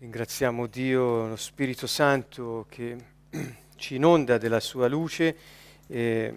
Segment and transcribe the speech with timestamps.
[0.00, 2.96] Ringraziamo Dio, lo Spirito Santo che
[3.76, 5.36] ci inonda della sua luce
[5.86, 6.34] e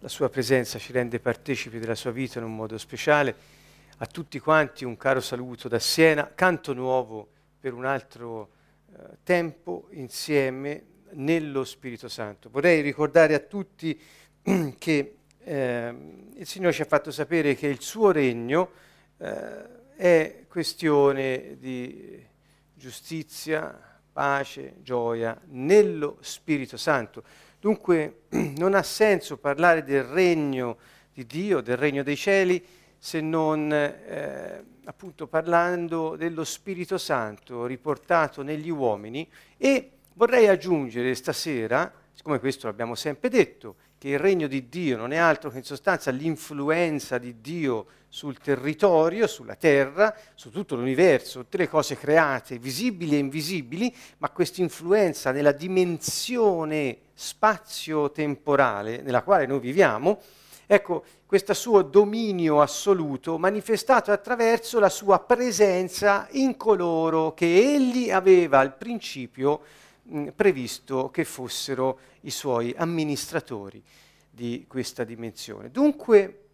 [0.00, 3.32] la sua presenza ci rende partecipi della sua vita in un modo speciale.
[3.98, 7.28] A tutti quanti un caro saluto da Siena, canto nuovo
[7.60, 8.50] per un altro
[8.90, 10.82] eh, tempo insieme
[11.12, 12.50] nello Spirito Santo.
[12.50, 13.96] Vorrei ricordare a tutti
[14.78, 15.94] che eh,
[16.34, 18.68] il Signore ci ha fatto sapere che il suo regno
[19.18, 22.34] eh, è questione di
[22.86, 23.76] giustizia,
[24.12, 27.24] pace, gioia nello Spirito Santo.
[27.58, 28.20] Dunque
[28.58, 30.76] non ha senso parlare del regno
[31.12, 32.64] di Dio, del regno dei cieli,
[32.96, 41.92] se non eh, appunto parlando dello Spirito Santo riportato negli uomini e vorrei aggiungere stasera,
[42.12, 45.64] siccome questo l'abbiamo sempre detto, che il regno di Dio non è altro che in
[45.64, 52.56] sostanza l'influenza di Dio sul territorio, sulla terra, su tutto l'universo, tutte le cose create,
[52.56, 60.18] visibili e invisibili, ma questa influenza nella dimensione spazio-temporale nella quale noi viviamo,
[60.64, 68.60] ecco, questo suo dominio assoluto manifestato attraverso la sua presenza in coloro che egli aveva
[68.60, 69.60] al principio
[70.04, 73.82] mh, previsto che fossero i suoi amministratori
[74.30, 75.70] di questa dimensione.
[75.70, 76.45] Dunque,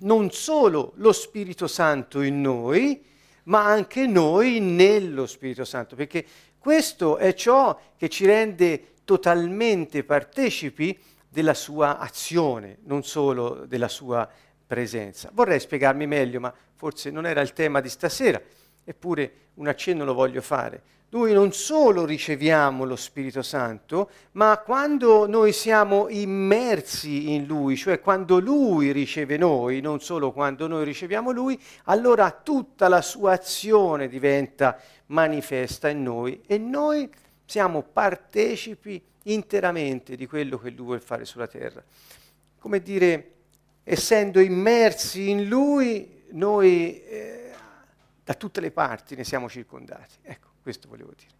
[0.00, 3.04] non solo lo Spirito Santo in noi,
[3.44, 6.24] ma anche noi nello Spirito Santo, perché
[6.58, 14.28] questo è ciò che ci rende totalmente partecipi della sua azione, non solo della sua
[14.66, 15.30] presenza.
[15.32, 18.40] Vorrei spiegarmi meglio, ma forse non era il tema di stasera,
[18.84, 20.82] eppure un accenno lo voglio fare
[21.14, 28.00] noi non solo riceviamo lo Spirito Santo, ma quando noi siamo immersi in Lui, cioè
[28.00, 34.08] quando Lui riceve noi, non solo quando noi riceviamo Lui, allora tutta la sua azione
[34.08, 34.76] diventa
[35.06, 37.08] manifesta in noi e noi
[37.44, 41.80] siamo partecipi interamente di quello che Lui vuole fare sulla terra.
[42.58, 43.30] Come dire,
[43.84, 47.43] essendo immersi in Lui, noi eh,
[48.24, 50.16] da tutte le parti ne siamo circondati.
[50.22, 51.30] Ecco questo volevo dire.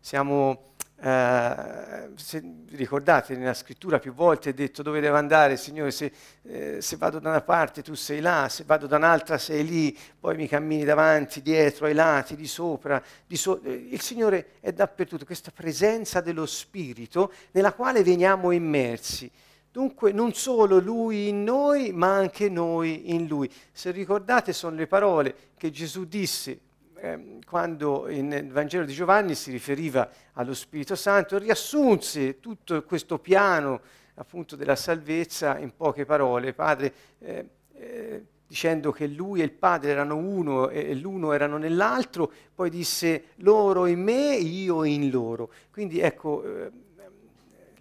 [0.00, 6.12] Siamo, eh, se ricordate, nella scrittura più volte è detto dove devo andare, Signore, se,
[6.42, 9.96] eh, se, vado da una parte tu sei là, se vado da un'altra sei lì,
[10.18, 13.00] poi mi cammini davanti, dietro, ai lati, di sopra.
[13.24, 19.30] Di so- eh, il Signore è dappertutto, questa presenza dello Spirito nella quale veniamo immersi.
[19.72, 23.50] Dunque non solo Lui in noi, ma anche noi in Lui.
[23.72, 26.60] Se ricordate sono le parole che Gesù disse
[27.04, 33.80] Ehm, quando nel Vangelo di Giovanni si riferiva allo Spirito Santo, riassunse tutto questo piano
[34.14, 36.52] appunto della salvezza in poche parole.
[36.52, 42.30] Padre, eh, eh, dicendo che lui e il Padre erano uno e l'uno erano nell'altro,
[42.54, 45.50] poi disse loro in me, io in loro.
[45.72, 46.70] Quindi ecco, eh,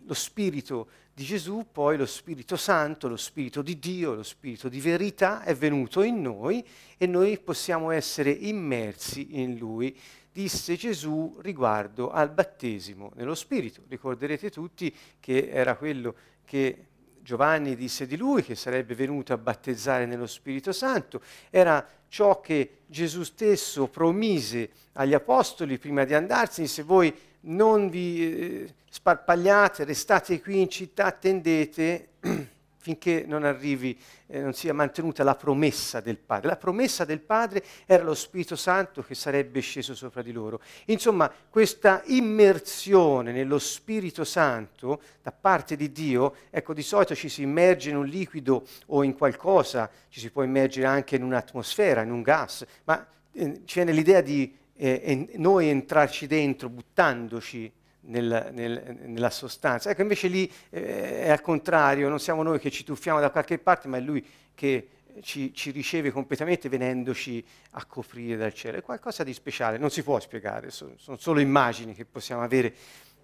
[0.03, 0.87] lo Spirito
[1.21, 5.53] di Gesù, poi lo Spirito Santo, lo Spirito di Dio, lo Spirito di verità è
[5.53, 6.65] venuto in noi
[6.97, 9.95] e noi possiamo essere immersi in Lui,
[10.31, 13.83] disse Gesù riguardo al battesimo nello Spirito.
[13.87, 16.85] Ricorderete tutti che era quello che
[17.21, 21.21] Giovanni disse di lui, che sarebbe venuto a battezzare nello Spirito Santo,
[21.51, 28.63] era ciò che Gesù stesso promise agli apostoli prima di andarsene, se voi non vi
[28.63, 32.09] eh, sparpagliate, restate qui in città, attendete
[32.81, 33.97] finché non arrivi,
[34.27, 36.49] eh, non sia mantenuta la promessa del Padre.
[36.49, 40.59] La promessa del Padre era lo Spirito Santo che sarebbe sceso sopra di loro.
[40.85, 47.43] Insomma, questa immersione nello Spirito Santo da parte di Dio, ecco, di solito ci si
[47.43, 52.11] immerge in un liquido o in qualcosa, ci si può immergere anche in un'atmosfera, in
[52.11, 57.71] un gas, ma eh, c'è l'idea di eh, noi entrarci dentro buttandoci
[58.01, 59.91] nel, nel, nella sostanza.
[59.91, 63.59] Ecco, invece lì eh, è al contrario, non siamo noi che ci tuffiamo da qualche
[63.59, 64.25] parte, ma è lui
[64.55, 64.87] che
[65.21, 68.79] ci, ci, riceve completamente venendoci a coprire dal cielo.
[68.79, 72.73] È qualcosa di speciale, non si può spiegare, sono, sono solo immagini che possiamo avere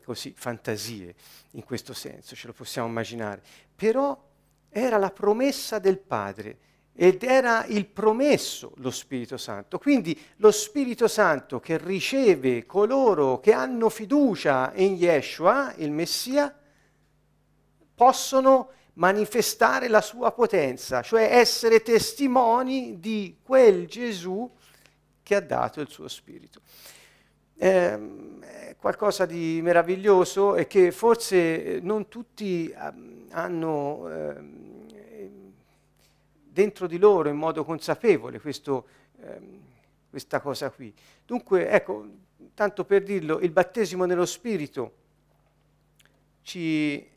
[0.04, 1.16] così, fantasie
[1.52, 3.42] in questo senso, ce lo possiamo immaginare.
[3.76, 4.16] Però
[4.70, 6.58] era la promessa del Padre
[7.00, 9.78] ed era il promesso lo Spirito Santo.
[9.78, 16.52] Quindi lo Spirito Santo che riceve coloro che hanno fiducia in Yeshua, il Messia,
[17.94, 24.50] possono manifestare la sua potenza, cioè essere testimoni di quel Gesù
[25.22, 26.62] che ha dato il suo Spirito.
[27.60, 34.10] Eh, qualcosa di meraviglioso e che forse non tutti ehm, hanno...
[34.10, 34.66] Eh,
[36.58, 38.88] dentro di loro in modo consapevole questo,
[39.22, 39.60] ehm,
[40.10, 40.92] questa cosa qui.
[41.24, 42.08] Dunque, ecco,
[42.56, 44.96] tanto per dirlo, il battesimo nello Spirito
[46.42, 47.08] ci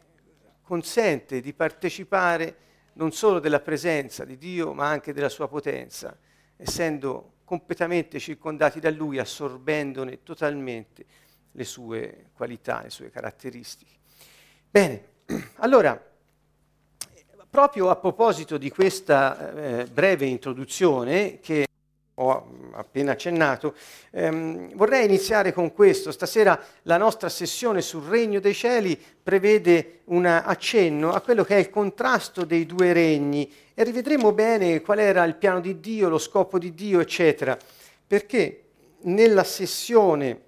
[0.60, 2.56] consente di partecipare
[2.94, 6.14] non solo della presenza di Dio, ma anche della sua potenza,
[6.56, 11.06] essendo completamente circondati da Lui, assorbendone totalmente
[11.52, 13.94] le sue qualità, le sue caratteristiche.
[14.70, 15.08] Bene,
[15.60, 16.09] allora,
[17.50, 21.66] proprio a proposito di questa eh, breve introduzione che
[22.14, 23.74] ho appena accennato,
[24.10, 26.12] ehm, vorrei iniziare con questo.
[26.12, 31.58] Stasera la nostra sessione sul Regno dei Cieli prevede un accenno a quello che è
[31.58, 36.18] il contrasto dei due regni e rivedremo bene qual era il piano di Dio, lo
[36.18, 37.58] scopo di Dio, eccetera,
[38.06, 38.64] perché
[39.02, 40.42] nella sessione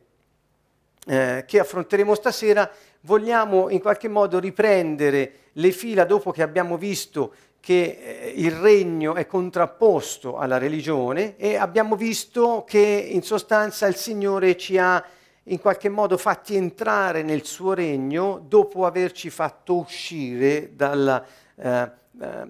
[1.07, 2.71] eh, che affronteremo stasera
[3.03, 9.15] vogliamo in qualche modo riprendere le fila dopo che abbiamo visto che eh, il regno
[9.15, 15.03] è contrapposto alla religione e abbiamo visto che in sostanza il Signore ci ha
[15.45, 21.25] in qualche modo fatti entrare nel suo regno dopo averci fatto uscire dalla
[21.57, 21.91] eh,
[22.21, 22.47] eh,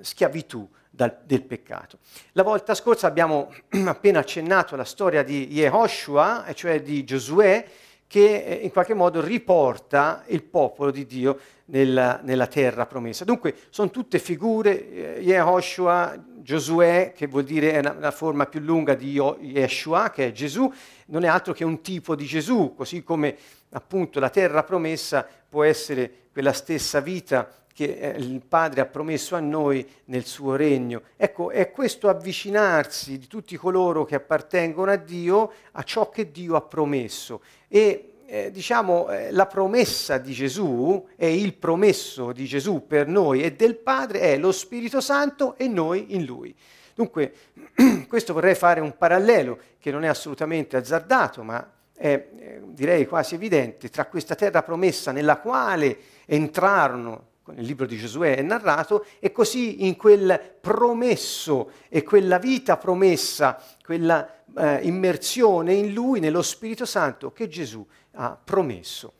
[0.00, 1.98] schiavitù dal, del peccato.
[2.32, 3.52] La volta scorsa abbiamo
[3.86, 7.66] appena accennato alla storia di Yehoshua, cioè di Giosuè,
[8.10, 13.24] che eh, in qualche modo riporta il popolo di Dio nella, nella terra promessa.
[13.24, 19.12] Dunque sono tutte figure, eh, Yehoshua, Giosuè, che vuol dire la forma più lunga di
[19.12, 20.72] Yeshua, che è Gesù,
[21.06, 23.36] non è altro che un tipo di Gesù, così come
[23.70, 27.48] appunto la terra promessa può essere quella stessa vita
[27.80, 31.00] che eh, il Padre ha promesso a noi nel suo regno.
[31.16, 36.56] Ecco, è questo avvicinarsi di tutti coloro che appartengono a Dio a ciò che Dio
[36.56, 37.40] ha promesso.
[37.68, 43.42] E eh, diciamo, eh, la promessa di Gesù e il promesso di Gesù per noi
[43.42, 46.54] e del Padre è lo Spirito Santo e noi in Lui.
[46.94, 47.32] Dunque,
[48.06, 53.36] questo vorrei fare un parallelo che non è assolutamente azzardato, ma è eh, direi quasi
[53.36, 59.32] evidente, tra questa terra promessa nella quale entrarono nel libro di Giosuè è narrato, e
[59.32, 66.84] così in quel promesso e quella vita promessa, quella eh, immersione in lui, nello Spirito
[66.84, 69.12] Santo che Gesù ha promesso,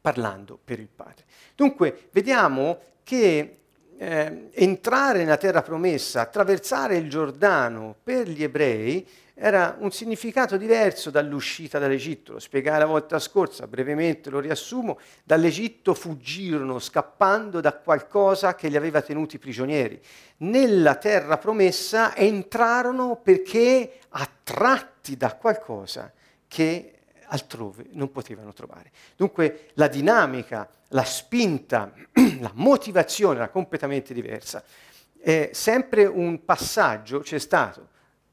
[0.00, 1.24] parlando per il Padre.
[1.54, 3.58] Dunque, vediamo che
[3.98, 9.06] eh, entrare nella terra promessa, attraversare il Giordano per gli ebrei,
[9.38, 12.32] era un significato diverso dall'uscita dall'Egitto.
[12.32, 14.98] Lo spiegai la volta scorsa, brevemente lo riassumo.
[15.24, 20.00] Dall'Egitto fuggirono scappando da qualcosa che li aveva tenuti prigionieri.
[20.38, 26.10] Nella terra promessa entrarono perché attratti da qualcosa
[26.48, 26.92] che
[27.26, 28.90] altrove non potevano trovare.
[29.16, 31.92] Dunque la dinamica, la spinta,
[32.40, 34.64] la motivazione era completamente diversa.
[35.20, 37.88] È sempre un passaggio c'è stato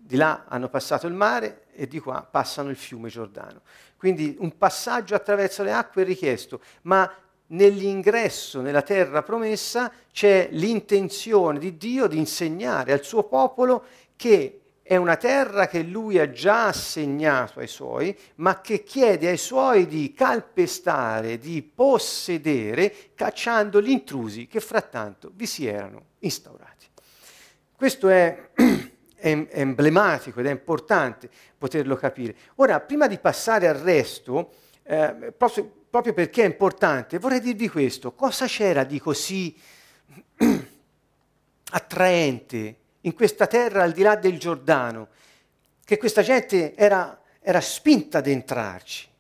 [0.06, 3.62] di là hanno passato il mare e di qua passano il fiume Giordano.
[3.98, 7.10] Quindi un passaggio attraverso le acque è richiesto, ma
[7.48, 13.86] nell'ingresso nella terra promessa c'è l'intenzione di Dio di insegnare al suo popolo
[14.16, 19.38] che è una terra che lui ha già assegnato ai suoi, ma che chiede ai
[19.38, 26.88] suoi di calpestare, di possedere, cacciando gli intrusi che frattanto vi si erano instaurati.
[27.74, 28.50] Questo è
[29.24, 32.36] è, emblematico ed è importante poterlo capire.
[32.56, 34.52] Ora, prima di passare al resto,
[34.84, 39.58] eh, proprio, proprio perché è importante, vorrei dirvi questo, cosa c'era di così
[41.72, 45.08] attraente in questa terra al di là del Giordano,
[45.86, 49.12] che questa gente era, era spinta ad entrarci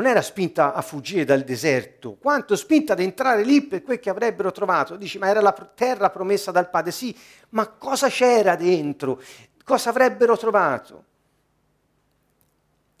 [0.00, 4.08] non era spinta a fuggire dal deserto, quanto spinta ad entrare lì per quel che
[4.08, 4.96] avrebbero trovato.
[4.96, 7.14] Dici, ma era la terra promessa dal padre, sì,
[7.50, 9.20] ma cosa c'era dentro?
[9.62, 11.04] Cosa avrebbero trovato?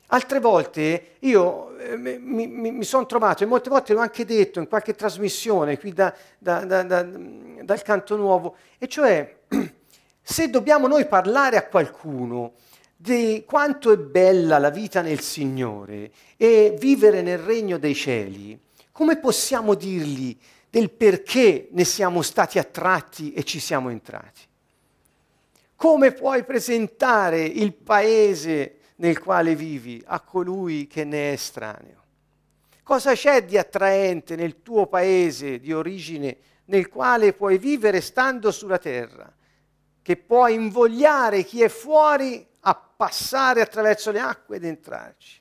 [0.08, 4.58] Altre volte io eh, mi, mi, mi sono trovato, e molte volte l'ho anche detto
[4.58, 9.36] in qualche trasmissione qui da, da, da, dal Canto Nuovo, e cioè
[10.20, 12.52] se dobbiamo noi parlare a qualcuno
[13.02, 18.60] di quanto è bella la vita nel Signore e vivere nel regno dei cieli,
[18.92, 20.36] come possiamo dirgli
[20.68, 24.42] del perché ne siamo stati attratti e ci siamo entrati?
[25.76, 32.02] Come puoi presentare il paese nel quale vivi a colui che ne è estraneo?
[32.82, 38.78] Cosa c'è di attraente nel tuo paese di origine nel quale puoi vivere stando sulla
[38.78, 39.32] terra,
[40.02, 42.48] che può invogliare chi è fuori
[43.00, 45.40] passare attraverso le acque ed entrarci.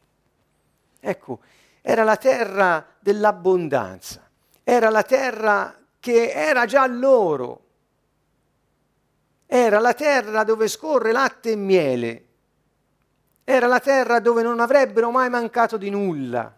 [0.98, 1.40] Ecco,
[1.82, 4.30] era la terra dell'abbondanza,
[4.64, 7.66] era la terra che era già loro,
[9.46, 12.28] era la terra dove scorre latte e miele,
[13.44, 16.56] era la terra dove non avrebbero mai mancato di nulla,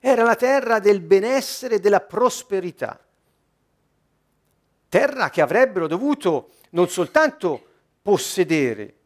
[0.00, 2.98] era la terra del benessere e della prosperità,
[4.88, 7.64] terra che avrebbero dovuto non soltanto
[8.02, 9.02] possedere,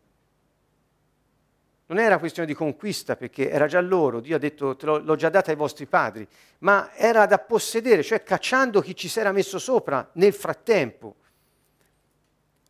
[1.89, 5.31] non era questione di conquista perché era già loro, Dio ha detto l'ho, l'ho già
[5.31, 6.27] data ai vostri padri,
[6.59, 11.17] ma era da possedere, cioè cacciando chi ci si era messo sopra nel frattempo,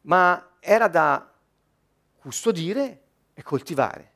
[0.02, 1.32] ma era da
[2.16, 3.00] custodire
[3.34, 4.12] e coltivare.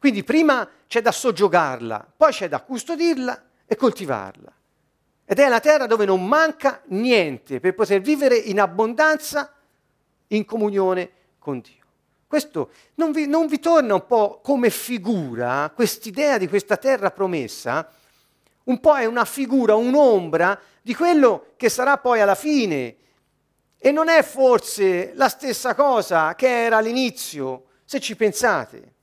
[0.00, 4.52] Quindi prima c'è da soggiogarla, poi c'è da custodirla e coltivarla.
[5.26, 9.54] Ed è la terra dove non manca niente per poter vivere in abbondanza
[10.28, 11.83] in comunione con Dio.
[12.34, 17.88] Questo non vi, non vi torna un po' come figura, quest'idea di questa terra promessa?
[18.64, 22.96] Un po' è una figura, un'ombra di quello che sarà poi alla fine.
[23.78, 28.94] E non è forse la stessa cosa che era all'inizio, se ci pensate.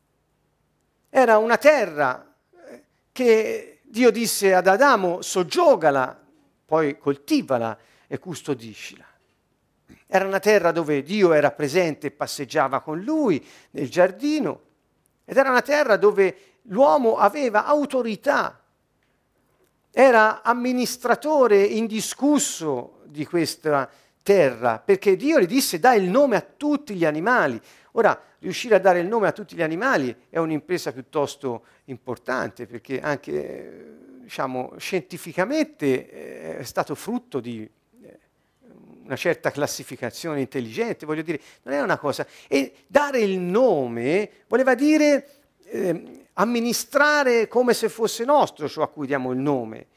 [1.10, 2.36] Era una terra
[2.68, 2.84] eh,
[3.14, 6.22] che Dio disse ad Adamo, soggiogala,
[6.66, 9.06] poi coltivala e custodiscila.
[10.14, 14.62] Era una terra dove Dio era presente e passeggiava con lui nel giardino
[15.24, 18.62] ed era una terra dove l'uomo aveva autorità,
[19.90, 23.90] era amministratore indiscusso di questa
[24.22, 27.58] terra, perché Dio gli disse dai il nome a tutti gli animali.
[27.94, 33.00] Ora, riuscire a dare il nome a tutti gli animali è un'impresa piuttosto importante, perché
[33.00, 37.70] anche diciamo, scientificamente è stato frutto di
[39.04, 42.26] una certa classificazione intelligente, voglio dire, non è una cosa.
[42.48, 45.28] E dare il nome voleva dire
[45.66, 49.88] eh, amministrare come se fosse nostro ciò a cui diamo il nome.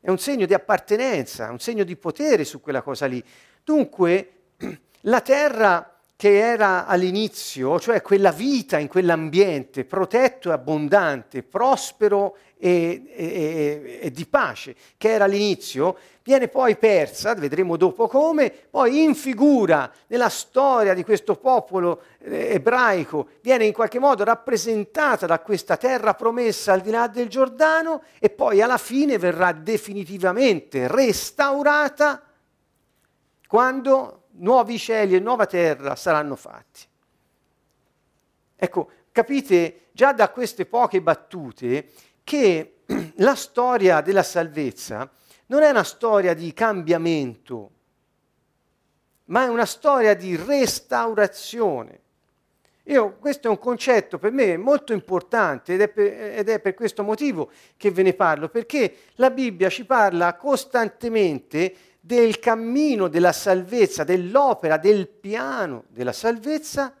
[0.00, 3.22] È un segno di appartenenza, un segno di potere su quella cosa lì.
[3.62, 4.32] Dunque,
[5.02, 5.89] la terra
[6.20, 14.10] che era all'inizio, cioè quella vita in quell'ambiente protetto e abbondante, prospero e, e, e,
[14.10, 20.28] di pace, che era all'inizio, viene poi persa, vedremo dopo come, poi in figura nella
[20.28, 26.74] storia di questo popolo eh, ebraico, viene in qualche modo rappresentata da questa terra promessa
[26.74, 32.22] al di là del Giordano e poi alla fine verrà definitivamente restaurata
[33.46, 36.82] quando nuovi cieli e nuova terra saranno fatti.
[38.56, 41.90] Ecco, capite già da queste poche battute
[42.22, 42.80] che
[43.16, 45.10] la storia della salvezza
[45.46, 47.70] non è una storia di cambiamento,
[49.26, 52.00] ma è una storia di restaurazione.
[52.84, 56.74] Io, questo è un concetto per me molto importante ed è, per, ed è, per,
[56.74, 63.32] questo motivo che ve ne parlo, perché la Bibbia ci parla costantemente del cammino della
[63.32, 66.94] salvezza, dell'opera, del piano della salvezza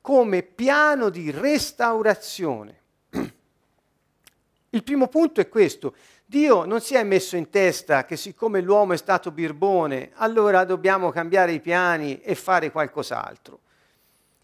[0.00, 2.82] come piano di restaurazione.
[4.70, 5.94] Il primo punto è questo.
[6.26, 11.10] Dio non si è messo in testa che siccome l'uomo è stato birbone, allora dobbiamo
[11.10, 13.60] cambiare i piani e fare qualcos'altro.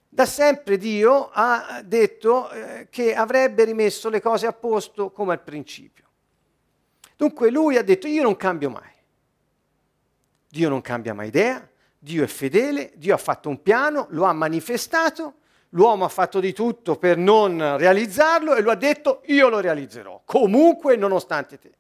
[0.08, 5.42] Da sempre Dio ha detto eh, che avrebbe rimesso le cose a posto come al
[5.42, 6.04] principio.
[7.16, 8.99] Dunque lui ha detto io non cambio mai.
[10.50, 11.66] Dio non cambia mai idea,
[11.98, 15.36] Dio è fedele, Dio ha fatto un piano, lo ha manifestato
[15.70, 20.22] l'uomo ha fatto di tutto per non realizzarlo e lo ha detto io lo realizzerò,
[20.24, 21.72] comunque nonostante te.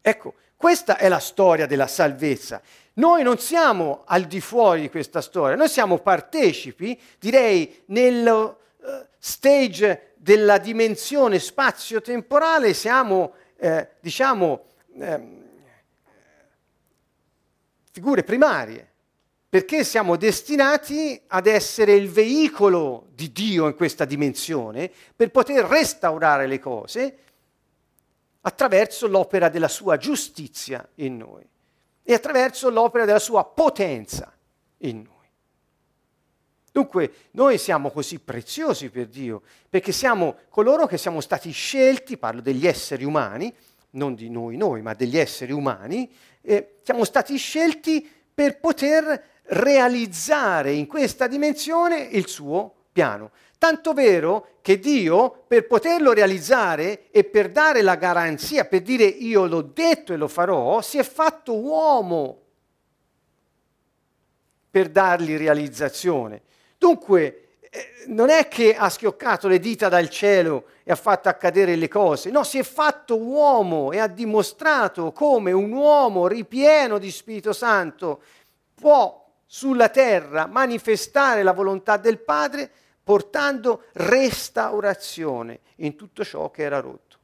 [0.00, 2.62] Ecco, questa è la storia della salvezza.
[2.94, 9.06] Noi non siamo al di fuori di questa storia, noi siamo partecipi, direi, nel uh,
[9.18, 14.64] stage della dimensione spazio-temporale, siamo, eh, diciamo,
[14.98, 15.20] eh,
[17.98, 18.92] figure primarie
[19.48, 26.46] perché siamo destinati ad essere il veicolo di Dio in questa dimensione per poter restaurare
[26.46, 27.18] le cose
[28.42, 31.44] attraverso l'opera della sua giustizia in noi
[32.04, 34.32] e attraverso l'opera della sua potenza
[34.78, 35.16] in noi.
[36.70, 42.40] Dunque noi siamo così preziosi per Dio perché siamo coloro che siamo stati scelti, parlo
[42.40, 43.52] degli esseri umani,
[43.90, 46.10] non di noi noi, ma degli esseri umani,
[46.48, 53.32] eh, siamo stati scelti per poter realizzare in questa dimensione il suo piano.
[53.58, 59.46] Tanto vero che Dio, per poterlo realizzare e per dare la garanzia, per dire io
[59.46, 62.40] l'ho detto e lo farò, si è fatto uomo
[64.70, 66.42] per dargli realizzazione.
[66.78, 67.47] Dunque,
[68.06, 72.30] non è che ha schioccato le dita dal cielo e ha fatto accadere le cose,
[72.30, 78.22] no, si è fatto uomo e ha dimostrato come un uomo ripieno di Spirito Santo
[78.74, 82.70] può sulla terra manifestare la volontà del Padre
[83.02, 87.16] portando restaurazione in tutto ciò che era rotto.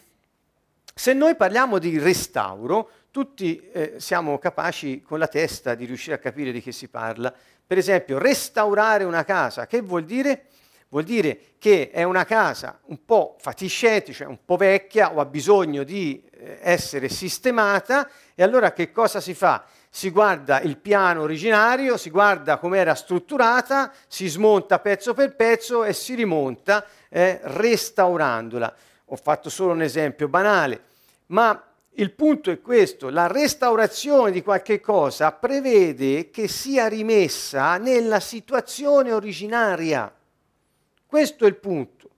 [0.93, 6.19] Se noi parliamo di restauro, tutti eh, siamo capaci con la testa di riuscire a
[6.19, 7.33] capire di che si parla.
[7.67, 10.45] Per esempio, restaurare una casa, che vuol dire?
[10.87, 15.25] Vuol dire che è una casa un po' fatiscente, cioè un po' vecchia o ha
[15.25, 19.63] bisogno di eh, essere sistemata e allora che cosa si fa?
[19.89, 25.83] Si guarda il piano originario, si guarda come era strutturata, si smonta pezzo per pezzo
[25.83, 28.73] e si rimonta eh, restaurandola.
[29.05, 30.81] Ho fatto solo un esempio banale,
[31.27, 38.21] ma il punto è questo, la restaurazione di qualche cosa prevede che sia rimessa nella
[38.21, 40.13] situazione originaria.
[41.05, 42.09] Questo è il punto.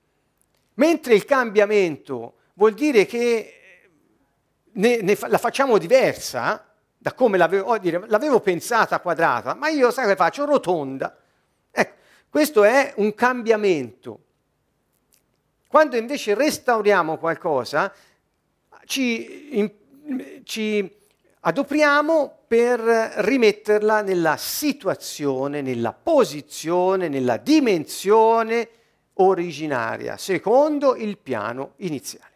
[0.75, 3.60] Mentre il cambiamento vuol dire che
[4.74, 9.92] ne, ne fa, la facciamo diversa da come l'avevo, dire, l'avevo pensata quadrata, ma io
[9.92, 11.18] sai che faccio rotonda.
[11.72, 11.96] Ecco,
[12.30, 14.20] questo è un cambiamento.
[15.68, 17.92] Quando invece restauriamo qualcosa,
[18.85, 19.71] ci, in,
[20.43, 20.89] ci
[21.41, 28.69] adopriamo per rimetterla nella situazione, nella posizione, nella dimensione
[29.15, 32.31] originaria, secondo il piano iniziale.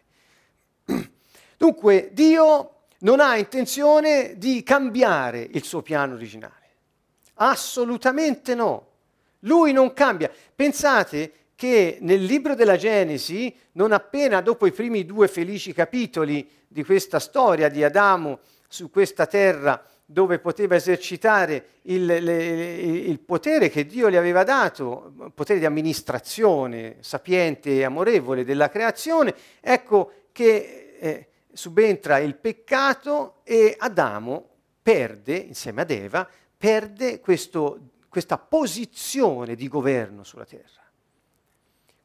[1.56, 6.54] Dunque Dio non ha intenzione di cambiare il suo piano originale.
[7.34, 8.86] Assolutamente no.
[9.40, 10.30] Lui non cambia.
[10.54, 16.84] Pensate che nel libro della Genesi, non appena dopo i primi due felici capitoli di
[16.84, 18.38] questa storia di Adamo
[18.68, 25.12] su questa terra dove poteva esercitare il, le, il, potere che Dio gli aveva dato,
[25.34, 33.74] potere di amministrazione sapiente e amorevole della creazione, ecco che eh, subentra il peccato e
[33.76, 34.48] Adamo
[34.80, 40.86] perde, insieme ad Eva, perde questo, questa posizione di governo sulla terra.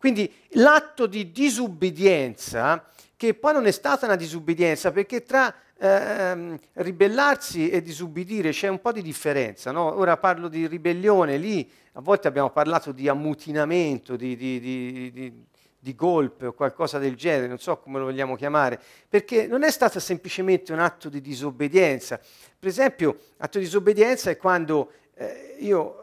[0.03, 7.69] Quindi l'atto di disubbidienza, che poi non è stata una disubbidienza, perché tra ehm, ribellarsi
[7.69, 9.71] e disubbidire c'è un po' di differenza.
[9.71, 9.97] No?
[9.97, 15.45] Ora parlo di ribellione, lì a volte abbiamo parlato di ammutinamento, di, di, di,
[15.79, 19.71] di golpe o qualcosa del genere, non so come lo vogliamo chiamare, perché non è
[19.71, 22.19] stato semplicemente un atto di disobbedienza.
[22.59, 26.02] Per esempio, atto di disobbedienza è quando eh, io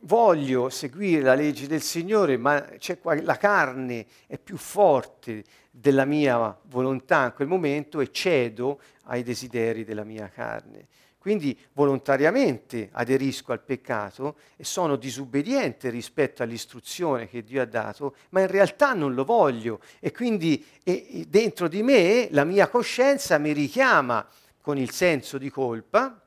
[0.00, 2.64] voglio seguire la legge del Signore, ma
[3.00, 9.22] qua, la carne è più forte della mia volontà in quel momento e cedo ai
[9.22, 10.86] desideri della mia carne.
[11.18, 18.40] Quindi volontariamente aderisco al peccato e sono disobbediente rispetto all'istruzione che Dio ha dato, ma
[18.40, 23.52] in realtà non lo voglio e quindi e, dentro di me la mia coscienza mi
[23.52, 24.26] richiama
[24.60, 26.20] con il senso di colpa,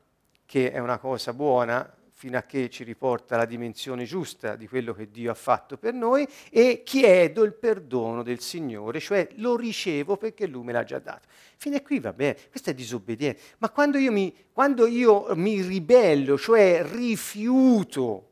[0.44, 1.90] che è una cosa buona,
[2.22, 5.92] fino a che ci riporta la dimensione giusta di quello che Dio ha fatto per
[5.92, 11.00] noi e chiedo il perdono del Signore, cioè lo ricevo perché Lui me l'ha già
[11.00, 11.26] dato.
[11.56, 13.42] Fino qui va bene, questa è disobbedienza.
[13.58, 18.30] Ma quando io mi, quando io mi ribello, cioè rifiuto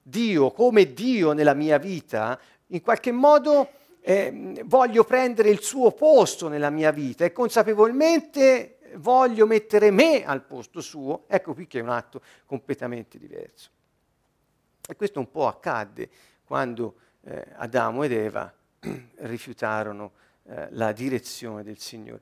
[0.00, 3.68] Dio come Dio nella mia vita, in qualche modo
[4.00, 10.42] eh, voglio prendere il suo posto nella mia vita e consapevolmente voglio mettere me al
[10.42, 13.70] posto suo, ecco qui che è un atto completamente diverso.
[14.86, 16.08] E questo un po' accadde
[16.44, 18.52] quando eh, Adamo ed Eva
[19.18, 20.12] rifiutarono
[20.44, 22.20] eh, la direzione del Signore.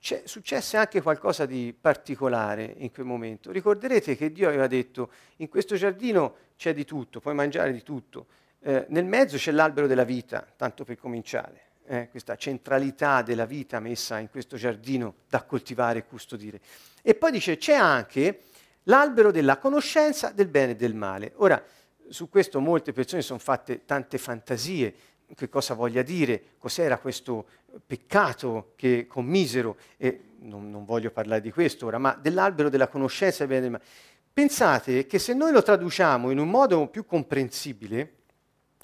[0.00, 3.50] C'è, successe anche qualcosa di particolare in quel momento.
[3.50, 8.26] Ricorderete che Dio aveva detto, in questo giardino c'è di tutto, puoi mangiare di tutto,
[8.60, 13.80] eh, nel mezzo c'è l'albero della vita, tanto per cominciare eh, questa centralità della vita
[13.80, 16.60] messa in questo giardino da coltivare e custodire.
[17.02, 18.42] E poi dice c'è anche
[18.84, 21.32] l'albero della conoscenza del bene e del male.
[21.36, 21.62] Ora,
[22.08, 24.94] su questo molte persone sono fatte tante fantasie,
[25.34, 27.46] che cosa voglia dire, cos'era questo
[27.86, 33.38] peccato che commisero, e non, non voglio parlare di questo ora, ma dell'albero della conoscenza
[33.38, 33.84] del bene e del male.
[34.32, 38.14] Pensate che se noi lo traduciamo in un modo più comprensibile,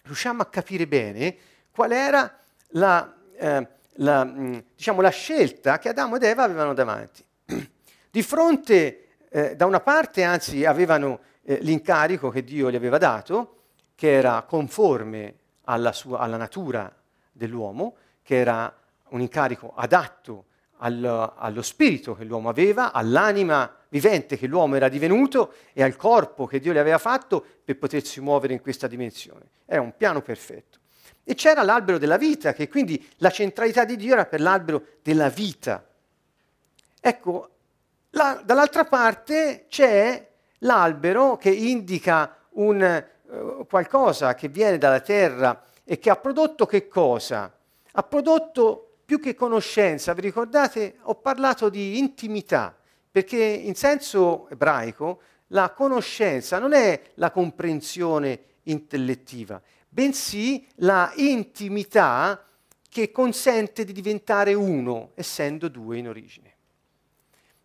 [0.02, 1.36] riusciamo a capire bene
[1.70, 7.24] qual era la, eh, la, mm, diciamo, la scelta che Adamo ed Eva avevano davanti.
[8.10, 13.56] Di fronte, eh, da una parte, anzi, avevano eh, l'incarico che Dio gli aveva dato,
[13.94, 16.92] che era conforme alla, sua, alla natura
[17.30, 18.74] dell'uomo, che era
[19.10, 20.46] un incarico adatto
[20.78, 26.46] al, allo spirito che l'uomo aveva, all'anima vivente che l'uomo era divenuto e al corpo
[26.46, 29.50] che Dio gli aveva fatto per potersi muovere in questa dimensione.
[29.66, 30.79] Era un piano perfetto.
[31.30, 35.28] E c'era l'albero della vita, che quindi la centralità di Dio era per l'albero della
[35.28, 35.86] vita.
[37.00, 37.50] ecco,
[38.10, 46.00] la, dall'altra parte c'è l'albero che indica un, uh, qualcosa che viene dalla terra e
[46.00, 47.54] che ha prodotto che cosa?
[47.92, 50.96] Ha prodotto più che conoscenza, vi ricordate?
[51.02, 52.76] Ho parlato di intimità,
[53.08, 55.20] perché in senso ebraico
[55.52, 62.46] la conoscenza non è la comprensione intellettiva, bensì la intimità
[62.88, 66.54] che consente di diventare uno, essendo due in origine.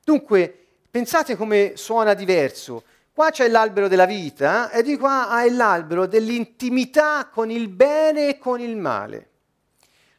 [0.03, 2.83] Dunque, pensate come suona diverso.
[3.13, 8.37] Qua c'è l'albero della vita e di qua hai l'albero dell'intimità con il bene e
[8.37, 9.29] con il male.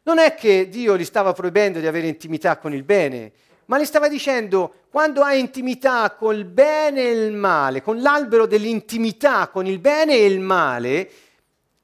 [0.03, 3.31] Non è che Dio gli stava proibendo di avere intimità con il bene,
[3.65, 9.49] ma gli stava dicendo quando hai intimità col bene e il male, con l'albero dell'intimità
[9.49, 11.09] con il bene e il male,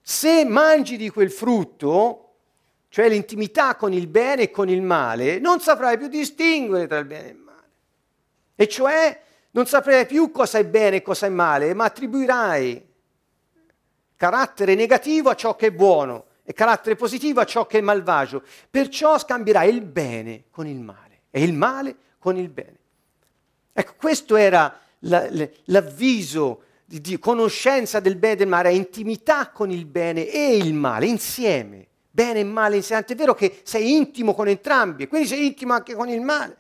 [0.06, 2.34] se mangi di quel frutto,
[2.90, 7.06] cioè l'intimità con il bene e con il male, non saprai più distinguere tra il
[7.06, 7.70] bene e il male.
[8.56, 12.92] E cioè non saprai più cosa è bene e cosa è male, ma attribuirai
[14.18, 18.44] carattere negativo a ciò che è buono e carattere positivo a ciò che è malvagio.
[18.70, 22.78] Perciò scambierai il bene con il male e il male con il bene.
[23.72, 25.30] Ecco, questo era la,
[25.66, 26.64] l'avviso
[26.94, 31.08] di, di, conoscenza del bene e del male, intimità con il bene e il male
[31.08, 31.88] insieme.
[32.12, 33.04] Bene e male insieme.
[33.06, 36.58] È vero che sei intimo con entrambi e quindi sei intimo anche con il male,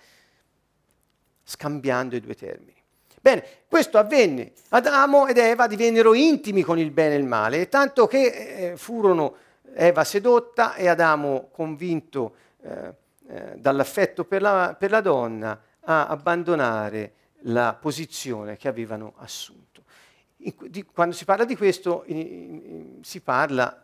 [1.43, 2.73] scambiando i due termini.
[3.21, 4.53] Bene, questo avvenne.
[4.69, 9.35] Adamo ed Eva divennero intimi con il bene e il male, tanto che eh, furono
[9.75, 12.93] Eva sedotta e Adamo convinto eh,
[13.27, 17.13] eh, dall'affetto per la, per la donna a abbandonare
[17.45, 19.82] la posizione che avevano assunto.
[20.91, 23.83] Quando si parla di questo si parla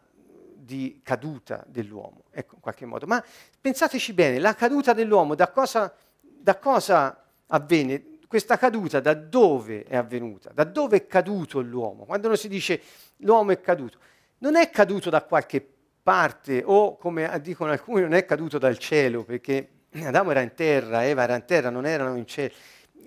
[0.56, 3.08] di caduta dell'uomo, ecco, in qualche modo.
[3.08, 3.24] Ma
[3.60, 8.17] pensateci bene, la caduta dell'uomo da cosa, da cosa avvenne?
[8.30, 10.52] questa caduta da dove è avvenuta?
[10.54, 12.06] Da dove è caduto l'uomo?
[12.06, 12.80] Quando non si dice
[13.17, 13.98] l'uomo è caduto,
[14.38, 15.67] non è caduto da qualche
[16.04, 21.04] parte o come dicono alcuni non è caduto dal cielo perché Adamo era in terra,
[21.04, 22.54] Eva era in terra, non erano in cielo.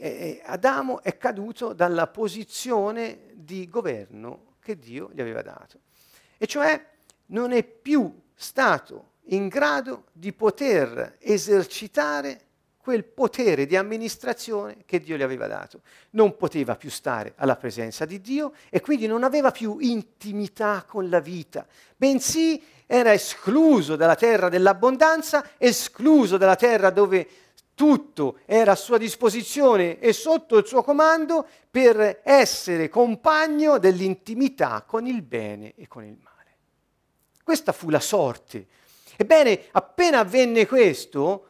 [0.04, 5.78] E Adamo è caduto dalla posizione di governo che Dio gli aveva dato.
[6.38, 6.84] E cioè
[7.26, 12.40] non è più stato in grado di poter esercitare
[12.78, 15.82] quel potere di amministrazione che Dio gli aveva dato.
[16.10, 21.08] Non poteva più stare alla presenza di Dio e quindi non aveva più intimità con
[21.08, 21.64] la vita,
[21.96, 27.26] bensì era escluso dalla terra dell'abbondanza, escluso dalla terra dove
[27.82, 35.04] tutto era a sua disposizione e sotto il suo comando per essere compagno dell'intimità con
[35.04, 36.56] il bene e con il male.
[37.42, 38.68] Questa fu la sorte.
[39.16, 41.46] Ebbene, appena avvenne questo,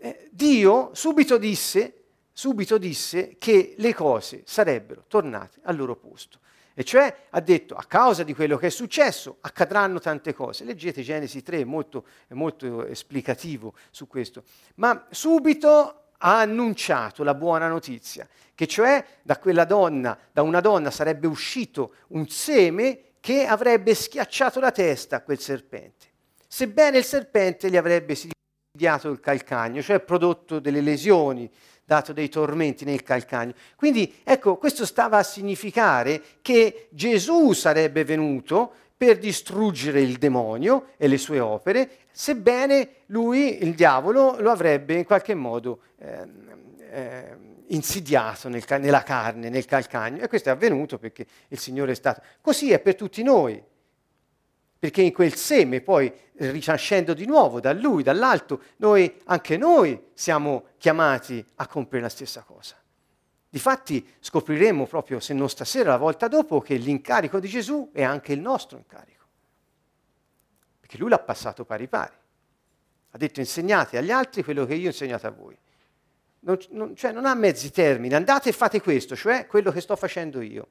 [0.00, 6.40] eh, Dio subito disse, subito disse che le cose sarebbero tornate al loro posto.
[6.74, 10.64] E cioè ha detto, a causa di quello che è successo, accadranno tante cose.
[10.64, 14.44] Leggete Genesi 3, è molto, è molto esplicativo su questo.
[14.76, 20.90] Ma subito ha annunciato la buona notizia, che cioè da quella donna, da una donna
[20.90, 26.06] sarebbe uscito un seme che avrebbe schiacciato la testa a quel serpente.
[26.46, 31.50] Sebbene il serpente gli avrebbe insidiato il calcagno, cioè prodotto delle lesioni,
[31.90, 33.52] dato dei tormenti nel calcagno.
[33.74, 41.08] Quindi ecco, questo stava a significare che Gesù sarebbe venuto per distruggere il demonio e
[41.08, 46.28] le sue opere, sebbene lui, il diavolo, lo avrebbe in qualche modo eh,
[46.92, 47.36] eh,
[47.68, 50.22] insidiato nel, nella carne, nel calcagno.
[50.22, 52.22] E questo è avvenuto perché il Signore è stato.
[52.40, 53.60] Così è per tutti noi
[54.80, 60.68] perché in quel seme poi rinascendo di nuovo da lui, dall'alto, noi, anche noi siamo
[60.78, 62.76] chiamati a compiere la stessa cosa.
[63.46, 68.32] Difatti scopriremo proprio, se non stasera, la volta dopo, che l'incarico di Gesù è anche
[68.32, 69.26] il nostro incarico.
[70.80, 72.14] Perché lui l'ha passato pari pari.
[73.10, 75.58] Ha detto insegnate agli altri quello che io ho insegnato a voi.
[76.42, 79.94] Non, non, cioè non ha mezzi termini, andate e fate questo, cioè quello che sto
[79.94, 80.68] facendo io.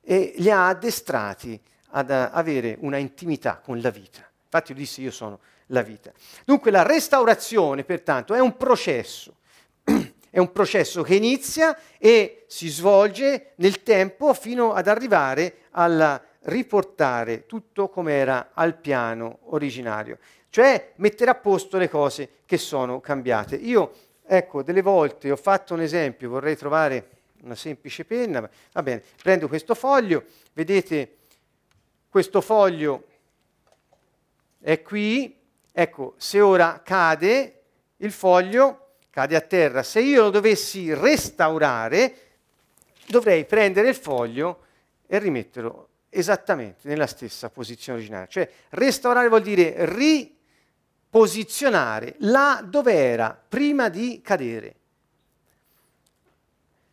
[0.00, 1.60] E li ha addestrati
[1.90, 4.28] ad avere una intimità con la vita.
[4.44, 6.12] Infatti io dissi io sono la vita.
[6.44, 9.36] Dunque la restaurazione, pertanto, è un processo.
[10.30, 17.46] È un processo che inizia e si svolge nel tempo fino ad arrivare a riportare
[17.46, 20.18] tutto come era al piano originario,
[20.50, 23.56] cioè mettere a posto le cose che sono cambiate.
[23.56, 27.08] Io, ecco, delle volte ho fatto un esempio, vorrei trovare
[27.42, 31.17] una semplice penna, va bene, prendo questo foglio, vedete
[32.08, 33.06] questo foglio
[34.60, 35.36] è qui,
[35.70, 37.62] ecco, se ora cade
[37.98, 39.82] il foglio, cade a terra.
[39.82, 42.16] Se io lo dovessi restaurare,
[43.06, 44.64] dovrei prendere il foglio
[45.06, 48.26] e rimetterlo esattamente nella stessa posizione originaria.
[48.26, 49.74] Cioè restaurare vuol dire
[51.10, 54.74] riposizionare là dove era prima di cadere.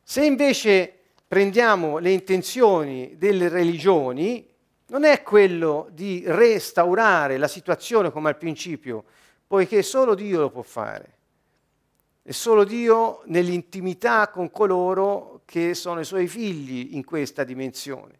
[0.04, 0.94] Se invece
[1.28, 4.48] prendiamo le intenzioni delle religioni,
[4.96, 9.04] non è quello di restaurare la situazione come al principio,
[9.46, 11.18] poiché solo Dio lo può fare.
[12.24, 18.20] E solo Dio nell'intimità con coloro che sono i suoi figli in questa dimensione.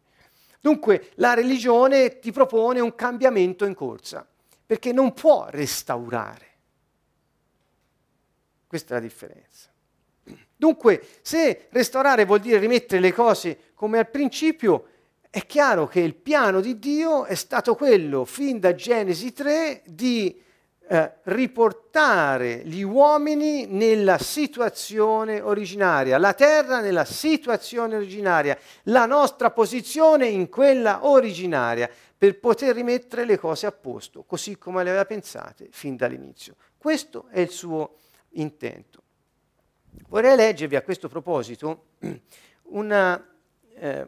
[0.60, 4.28] Dunque la religione ti propone un cambiamento in corsa,
[4.66, 6.46] perché non può restaurare.
[8.66, 9.70] Questa è la differenza.
[10.54, 14.88] Dunque, se restaurare vuol dire rimettere le cose come al principio,
[15.36, 20.42] è chiaro che il piano di Dio è stato quello, fin da Genesi 3, di
[20.88, 30.26] eh, riportare gli uomini nella situazione originaria, la terra nella situazione originaria, la nostra posizione
[30.26, 35.68] in quella originaria, per poter rimettere le cose a posto, così come le aveva pensate
[35.70, 36.54] fin dall'inizio.
[36.78, 37.96] Questo è il suo
[38.30, 39.02] intento.
[40.08, 41.88] Vorrei leggervi a questo proposito
[42.72, 43.20] un
[43.74, 44.06] eh,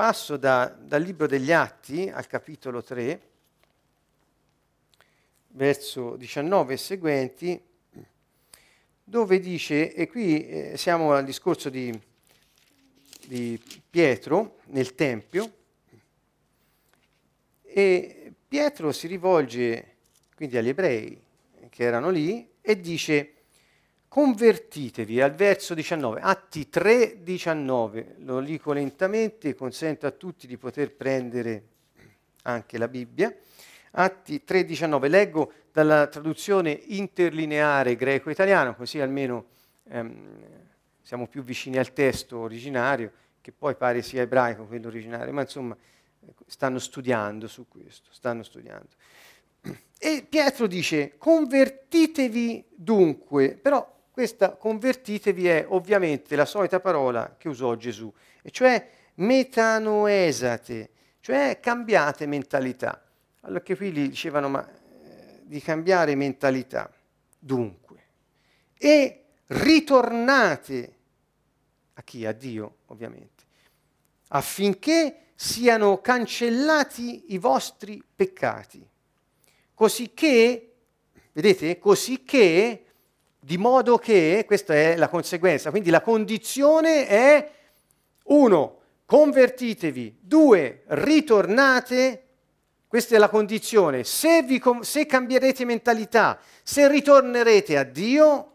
[0.00, 3.20] passo da, dal libro degli Atti al capitolo 3,
[5.48, 7.62] verso 19 e seguenti,
[9.04, 11.92] dove dice, e qui eh, siamo al discorso di,
[13.26, 13.60] di
[13.90, 15.52] Pietro nel Tempio,
[17.62, 19.96] e Pietro si rivolge
[20.34, 21.22] quindi agli ebrei
[21.68, 23.34] che erano lì e dice
[24.10, 30.92] convertitevi al verso 19, Atti 3, 19, lo dico lentamente, consento a tutti di poter
[30.92, 31.62] prendere
[32.42, 33.32] anche la Bibbia.
[33.92, 39.46] Atti 3, 19, leggo dalla traduzione interlineare greco-italiano, così almeno
[39.84, 40.42] ehm,
[41.00, 45.76] siamo più vicini al testo originario, che poi pare sia ebraico quello originario, ma insomma
[46.46, 48.88] stanno studiando su questo, stanno studiando.
[49.96, 57.74] E Pietro dice, convertitevi dunque, però questa convertitevi è ovviamente la solita parola che usò
[57.76, 63.02] Gesù, e cioè metanoesate, cioè cambiate mentalità.
[63.42, 66.92] Allora che qui gli dicevano ma, eh, di cambiare mentalità,
[67.38, 68.04] dunque,
[68.76, 70.96] e ritornate
[71.94, 72.26] a chi?
[72.26, 73.44] A Dio, ovviamente,
[74.28, 78.86] affinché siano cancellati i vostri peccati,
[79.74, 80.74] così che,
[81.32, 82.84] vedete, così che
[83.40, 87.50] di modo che, questa è la conseguenza, quindi la condizione è
[88.24, 92.24] uno, convertitevi, due, ritornate,
[92.86, 98.54] questa è la condizione, se, vi, se cambierete mentalità, se ritornerete a Dio,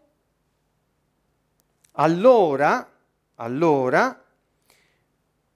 [1.94, 2.92] allora,
[3.36, 4.24] allora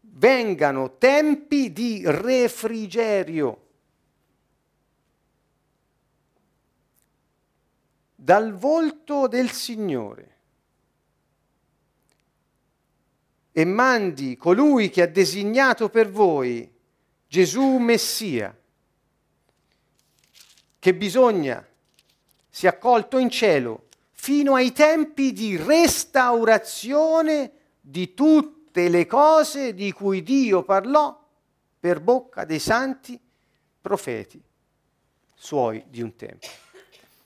[0.01, 3.67] vengano tempi di refrigerio
[8.21, 10.35] dal volto del Signore
[13.53, 16.69] e mandi colui che ha designato per voi
[17.27, 18.53] Gesù Messia,
[20.77, 21.65] che bisogna
[22.49, 30.23] sia accolto in cielo fino ai tempi di restaurazione di tutte le cose di cui
[30.23, 31.17] Dio parlò
[31.79, 33.17] per bocca dei santi
[33.79, 34.43] profeti
[35.33, 36.67] suoi di un tempo.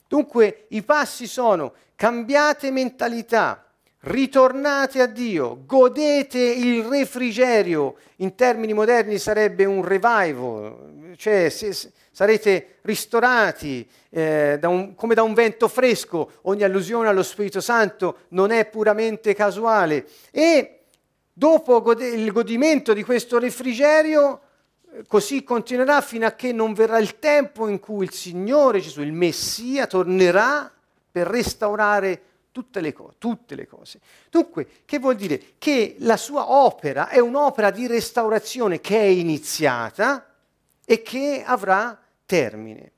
[0.06, 3.64] Dunque i passi sono cambiate mentalità,
[4.00, 11.72] ritornate a Dio, godete il refrigerio, in termini moderni sarebbe un revival, cioè se,
[12.14, 18.18] sarete ristorati eh, da un, come da un vento fresco, ogni allusione allo Spirito Santo
[18.28, 20.06] non è puramente casuale.
[20.30, 20.82] E
[21.32, 24.40] dopo gode- il godimento di questo refrigerio
[25.06, 29.12] così continuerà fino a che non verrà il tempo in cui il Signore Gesù, il
[29.12, 30.72] Messia, tornerà
[31.10, 34.00] per restaurare tutte le, co- tutte le cose.
[34.30, 35.54] Dunque, che vuol dire?
[35.58, 40.32] Che la sua opera è un'opera di restaurazione che è iniziata
[40.84, 42.92] e che avrà termine.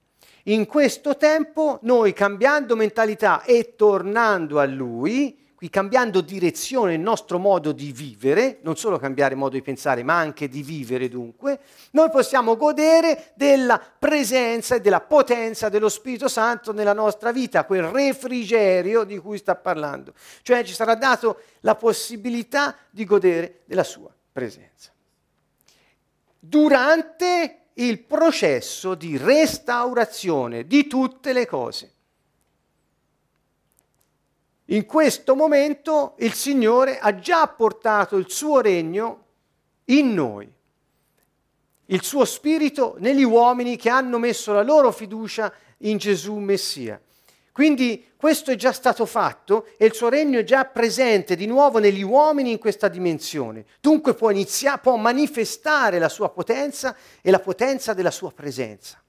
[0.44, 7.38] In questo tempo noi cambiando mentalità e tornando a Lui, qui cambiando direzione il nostro
[7.38, 11.60] modo di vivere, non solo cambiare modo di pensare, ma anche di vivere dunque,
[11.92, 17.84] noi possiamo godere della presenza e della potenza dello Spirito Santo nella nostra vita, quel
[17.84, 20.12] refrigerio di cui sta parlando.
[20.42, 24.92] Cioè ci sarà dato la possibilità di godere della sua presenza.
[26.38, 31.95] Durante il processo di restaurazione di tutte le cose.
[34.66, 39.24] In questo momento il Signore ha già portato il suo regno
[39.86, 40.50] in noi,
[41.86, 47.00] il suo spirito negli uomini che hanno messo la loro fiducia in Gesù Messia.
[47.52, 51.78] Quindi questo è già stato fatto e il suo regno è già presente di nuovo
[51.78, 53.64] negli uomini in questa dimensione.
[53.80, 59.00] Dunque può, iniziare, può manifestare la sua potenza e la potenza della sua presenza.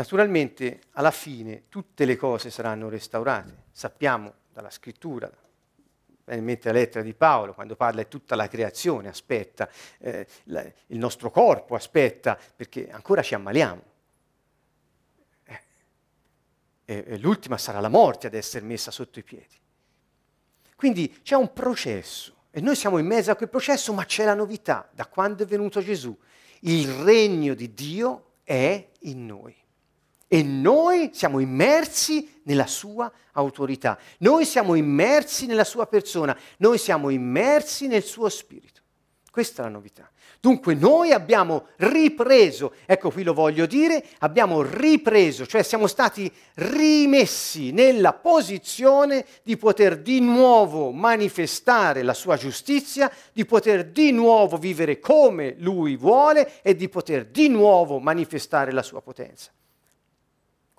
[0.00, 5.30] Naturalmente alla fine tutte le cose saranno restaurate, sappiamo dalla scrittura,
[6.30, 10.64] in mente la lettera di Paolo, quando parla di tutta la creazione, aspetta, eh, la,
[10.86, 13.82] il nostro corpo aspetta, perché ancora ci ammaliamo.
[15.44, 15.60] Eh,
[16.86, 19.60] e, e l'ultima sarà la morte ad essere messa sotto i piedi.
[20.76, 24.32] Quindi c'è un processo e noi siamo in mezzo a quel processo, ma c'è la
[24.32, 26.18] novità, da quando è venuto Gesù.
[26.60, 29.60] Il regno di Dio è in noi
[30.32, 37.10] e noi siamo immersi nella sua autorità, noi siamo immersi nella sua persona, noi siamo
[37.10, 38.80] immersi nel suo spirito.
[39.28, 40.08] Questa è la novità.
[40.38, 47.72] Dunque noi abbiamo ripreso, ecco qui lo voglio dire, abbiamo ripreso, cioè siamo stati rimessi
[47.72, 55.00] nella posizione di poter di nuovo manifestare la sua giustizia, di poter di nuovo vivere
[55.00, 59.50] come lui vuole e di poter di nuovo manifestare la sua potenza.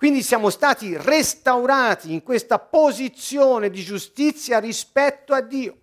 [0.02, 5.76] Quindi siamo stati restaurati in questa posizione di giustizia rispetto a Dio.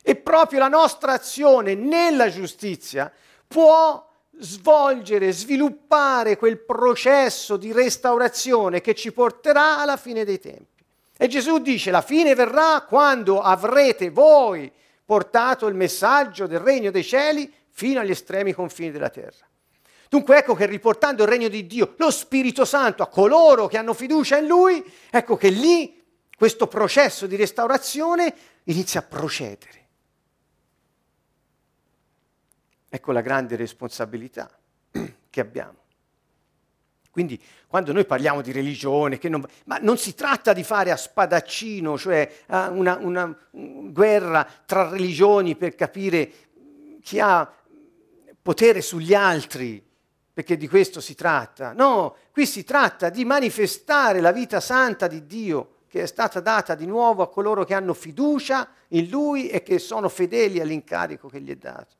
[0.00, 3.12] E proprio la nostra azione nella giustizia
[3.48, 10.84] può svolgere, sviluppare quel processo di restaurazione che ci porterà alla fine dei tempi.
[11.16, 14.70] E Gesù dice, la fine verrà quando avrete voi
[15.04, 19.44] portato il messaggio del regno dei cieli fino agli estremi confini della terra.
[20.08, 23.94] Dunque ecco che riportando il regno di Dio, lo Spirito Santo a coloro che hanno
[23.94, 26.04] fiducia in Lui, ecco che lì
[26.36, 29.84] questo processo di restaurazione inizia a procedere.
[32.88, 34.48] Ecco la grande responsabilità
[35.30, 35.84] che abbiamo.
[37.10, 41.96] Quindi quando noi parliamo di religione, non, ma non si tratta di fare a spadaccino,
[41.96, 46.30] cioè una, una guerra tra religioni per capire
[47.00, 47.50] chi ha
[48.42, 49.82] potere sugli altri,
[50.36, 51.72] perché di questo si tratta.
[51.72, 56.74] No, qui si tratta di manifestare la vita santa di Dio che è stata data
[56.74, 61.40] di nuovo a coloro che hanno fiducia in Lui e che sono fedeli all'incarico che
[61.40, 61.94] gli è dato.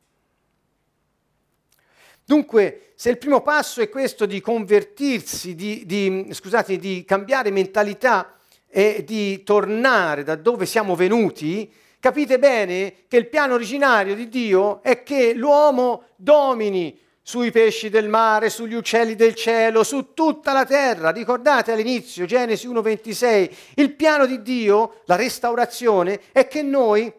[2.26, 8.34] Dunque, se il primo passo è questo di convertirsi, di, di, scusate, di cambiare mentalità
[8.68, 14.82] e di tornare da dove siamo venuti, capite bene che il piano originario di Dio
[14.82, 20.64] è che l'uomo domini sui pesci del mare, sugli uccelli del cielo, su tutta la
[20.64, 21.10] terra.
[21.10, 27.12] Ricordate all'inizio, Genesi 1:26, il piano di Dio, la restaurazione, è che noi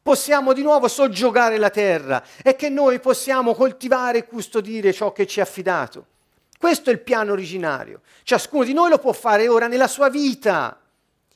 [0.00, 5.26] possiamo di nuovo soggiogare la terra e che noi possiamo coltivare e custodire ciò che
[5.26, 6.06] ci è affidato.
[6.58, 8.00] Questo è il piano originario.
[8.22, 10.80] Ciascuno di noi lo può fare ora nella sua vita.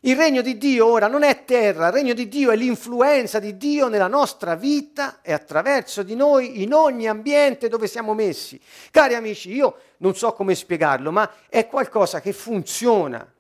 [0.03, 3.59] Il regno di Dio ora non è terra, il regno di Dio è l'influenza di
[3.59, 8.59] Dio nella nostra vita e attraverso di noi in ogni ambiente dove siamo messi.
[8.91, 13.31] Cari amici, io non so come spiegarlo, ma è qualcosa che funziona.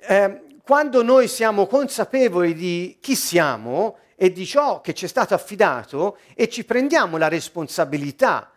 [0.00, 5.32] Eh, quando noi siamo consapevoli di chi siamo e di ciò che ci è stato
[5.32, 8.50] affidato e ci prendiamo la responsabilità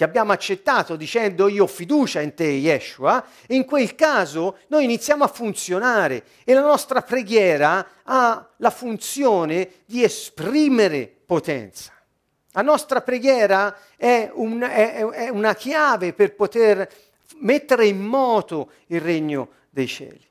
[0.00, 5.24] che abbiamo accettato dicendo io ho fiducia in te, Yeshua, in quel caso noi iniziamo
[5.24, 11.92] a funzionare e la nostra preghiera ha la funzione di esprimere potenza.
[12.52, 16.90] La nostra preghiera è, un, è, è una chiave per poter
[17.40, 20.26] mettere in moto il regno dei cieli.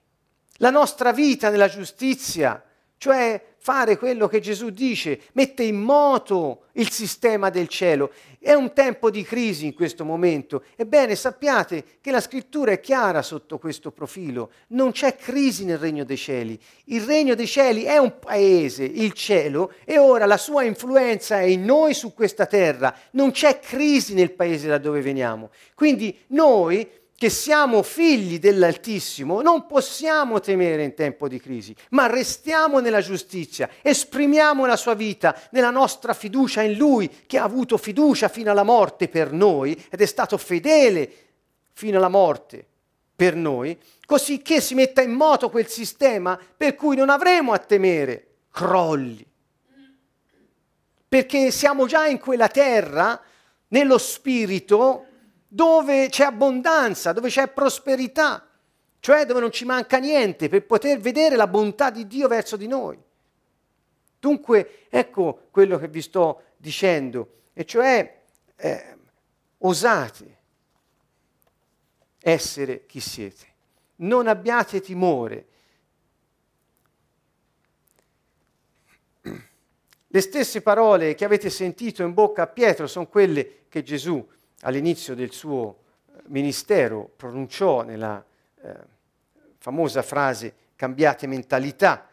[0.53, 2.59] La nostra vita nella giustizia,
[2.97, 8.11] cioè fare quello che Gesù dice, mette in moto il sistema del cielo.
[8.39, 10.63] È un tempo di crisi in questo momento.
[10.75, 14.49] Ebbene, sappiate che la scrittura è chiara sotto questo profilo.
[14.69, 16.59] Non c'è crisi nel regno dei cieli.
[16.85, 21.43] Il regno dei cieli è un paese, il cielo, e ora la sua influenza è
[21.43, 22.91] in noi su questa terra.
[23.11, 25.51] Non c'è crisi nel paese da dove veniamo.
[25.75, 26.89] Quindi noi
[27.19, 33.69] che siamo figli dell'Altissimo, non possiamo temere in tempo di crisi, ma restiamo nella giustizia,
[33.81, 38.63] esprimiamo la sua vita nella nostra fiducia in Lui, che ha avuto fiducia fino alla
[38.63, 41.11] morte per noi ed è stato fedele
[41.73, 42.65] fino alla morte
[43.13, 47.59] per noi, così che si metta in moto quel sistema per cui non avremo a
[47.59, 49.25] temere crolli,
[51.09, 53.21] perché siamo già in quella terra
[53.67, 55.03] nello spirito
[55.51, 58.47] dove c'è abbondanza, dove c'è prosperità,
[58.99, 62.67] cioè dove non ci manca niente per poter vedere la bontà di Dio verso di
[62.67, 62.97] noi.
[64.19, 68.21] Dunque, ecco quello che vi sto dicendo, e cioè
[68.55, 68.97] eh,
[69.57, 70.37] osate
[72.19, 73.45] essere chi siete,
[73.97, 75.47] non abbiate timore.
[80.11, 84.27] Le stesse parole che avete sentito in bocca a Pietro sono quelle che Gesù
[84.61, 88.23] all'inizio del suo eh, ministero pronunciò nella
[88.61, 88.73] eh,
[89.57, 92.07] famosa frase cambiate mentalità,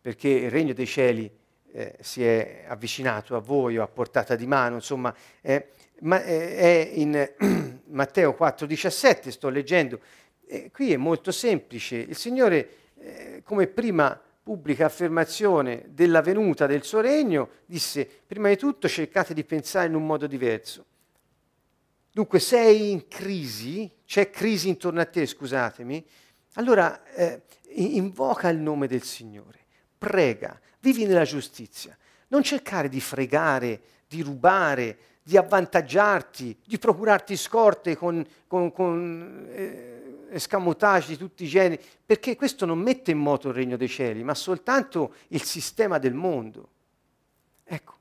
[0.00, 1.30] perché il regno dei cieli
[1.72, 5.68] eh, si è avvicinato a voi o a portata di mano, insomma, eh,
[6.00, 7.32] ma, è in
[7.88, 10.00] Matteo 4,17, sto leggendo.
[10.72, 12.68] qui è molto semplice, il Signore
[12.98, 19.32] eh, come prima pubblica affermazione della venuta del suo regno disse, prima di tutto cercate
[19.32, 20.84] di pensare in un modo diverso
[22.14, 26.06] Dunque sei in crisi, c'è crisi intorno a te, scusatemi,
[26.52, 29.58] allora eh, invoca il nome del Signore,
[29.98, 31.98] prega, vivi nella giustizia,
[32.28, 40.26] non cercare di fregare, di rubare, di avvantaggiarti, di procurarti scorte con, con, con eh,
[40.30, 44.22] escamotage di tutti i generi, perché questo non mette in moto il regno dei cieli,
[44.22, 46.68] ma soltanto il sistema del mondo.
[47.64, 47.94] Ecco,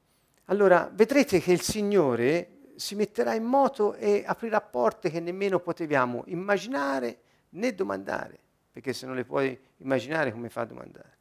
[0.46, 6.24] allora vedrete che il Signore si metterà in moto e aprirà porte che nemmeno potevamo
[6.28, 7.18] immaginare
[7.50, 8.40] né domandare,
[8.72, 11.12] perché se non le puoi immaginare come fa a domandarle?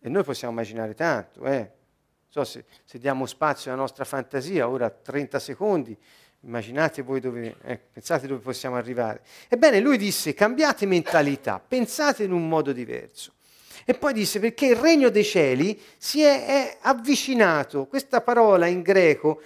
[0.00, 1.72] E noi possiamo immaginare tanto, eh?
[2.28, 5.96] so se, se, diamo spazio alla nostra fantasia, ora 30 secondi,
[6.40, 9.22] immaginate voi dove, eh, pensate dove possiamo arrivare.
[9.48, 13.34] Ebbene, lui disse, cambiate mentalità, pensate in un modo diverso.
[13.84, 18.82] E poi disse, perché il regno dei cieli si è, è avvicinato, questa parola in
[18.82, 19.40] greco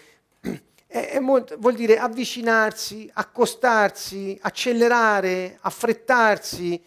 [0.93, 6.83] è molto, vuol dire avvicinarsi, accostarsi, accelerare, affrettarsi,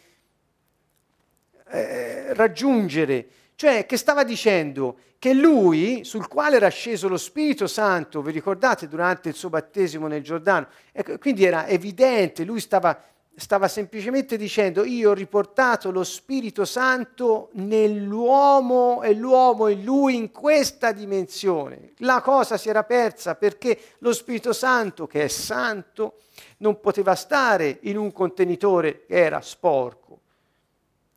[1.69, 3.27] eh, raggiungere.
[3.55, 8.87] Cioè che stava dicendo che lui, sul quale era sceso lo Spirito Santo, vi ricordate,
[8.87, 13.01] durante il suo battesimo nel Giordano, ecco, quindi era evidente, lui stava
[13.37, 20.31] stava semplicemente dicendo io ho riportato lo Spirito Santo nell'uomo e l'uomo in lui in
[20.31, 21.93] questa dimensione.
[21.97, 26.19] La cosa si era persa perché lo Spirito Santo, che è santo,
[26.57, 30.19] non poteva stare in un contenitore che era sporco.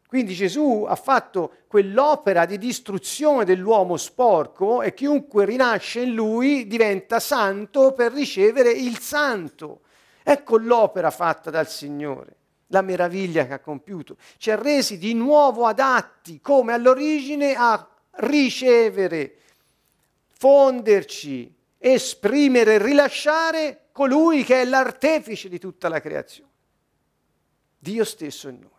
[0.09, 7.21] Quindi Gesù ha fatto quell'opera di distruzione dell'uomo sporco e chiunque rinasce in lui diventa
[7.21, 9.81] santo per ricevere il santo.
[10.31, 14.19] Ecco l'opera fatta dal Signore, la meraviglia che ha compiuto.
[14.37, 19.39] Ci ha resi di nuovo adatti, come all'origine, a ricevere,
[20.27, 26.51] fonderci, esprimere, rilasciare colui che è l'artefice di tutta la creazione.
[27.79, 28.78] Dio stesso in noi.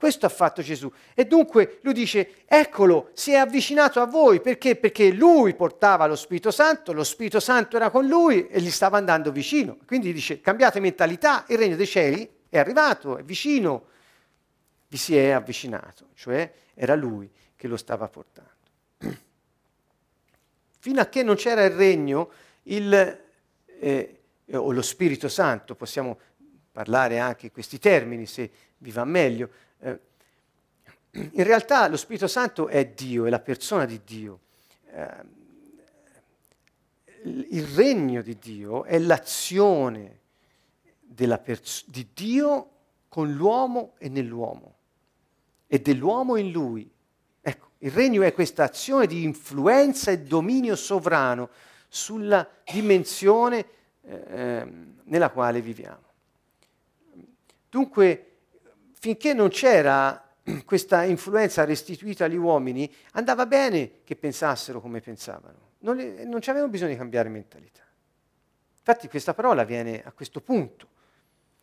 [0.00, 0.90] Questo ha fatto Gesù.
[1.12, 4.40] E dunque lui dice, eccolo, si è avvicinato a voi.
[4.40, 4.74] Perché?
[4.74, 8.96] Perché lui portava lo Spirito Santo, lo Spirito Santo era con lui e gli stava
[8.96, 9.76] andando vicino.
[9.84, 13.88] Quindi dice, cambiate mentalità, il regno dei cieli è arrivato, è vicino,
[14.88, 16.06] vi si è avvicinato.
[16.14, 18.48] Cioè era lui che lo stava portando.
[20.80, 22.30] Fino a che non c'era il regno,
[22.62, 23.20] il,
[23.80, 24.20] eh,
[24.50, 26.18] o lo Spirito Santo, possiamo
[26.72, 30.00] parlare anche questi termini se vi va meglio, eh,
[31.32, 34.40] in realtà lo Spirito Santo è Dio, è la persona di Dio.
[34.92, 35.38] Eh,
[37.22, 40.20] il regno di Dio è l'azione
[41.42, 42.70] pers- di Dio
[43.08, 44.76] con l'uomo e nell'uomo
[45.66, 46.90] e dell'uomo in lui.
[47.40, 51.50] Ecco, il regno è questa azione di influenza e dominio sovrano
[51.88, 53.66] sulla dimensione
[54.02, 54.66] eh,
[55.04, 56.08] nella quale viviamo.
[57.68, 58.29] Dunque,
[59.00, 60.22] finché non c'era
[60.64, 65.68] questa influenza restituita agli uomini, andava bene che pensassero come pensavano.
[65.78, 65.96] Non,
[66.26, 67.80] non c'avevano bisogno di cambiare mentalità.
[68.78, 70.88] Infatti questa parola viene a questo punto.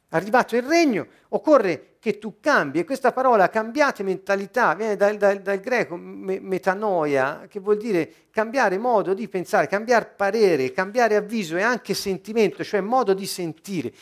[0.10, 2.80] Arrivato il regno, occorre che tu cambi.
[2.80, 8.28] E questa parola cambiate mentalità viene dal, dal, dal greco me, metanoia, che vuol dire
[8.32, 13.94] cambiare modo di pensare, cambiare parere, cambiare avviso e anche sentimento, cioè modo di sentire.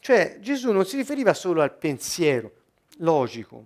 [0.00, 2.52] Cioè Gesù non si riferiva solo al pensiero
[2.98, 3.64] logico,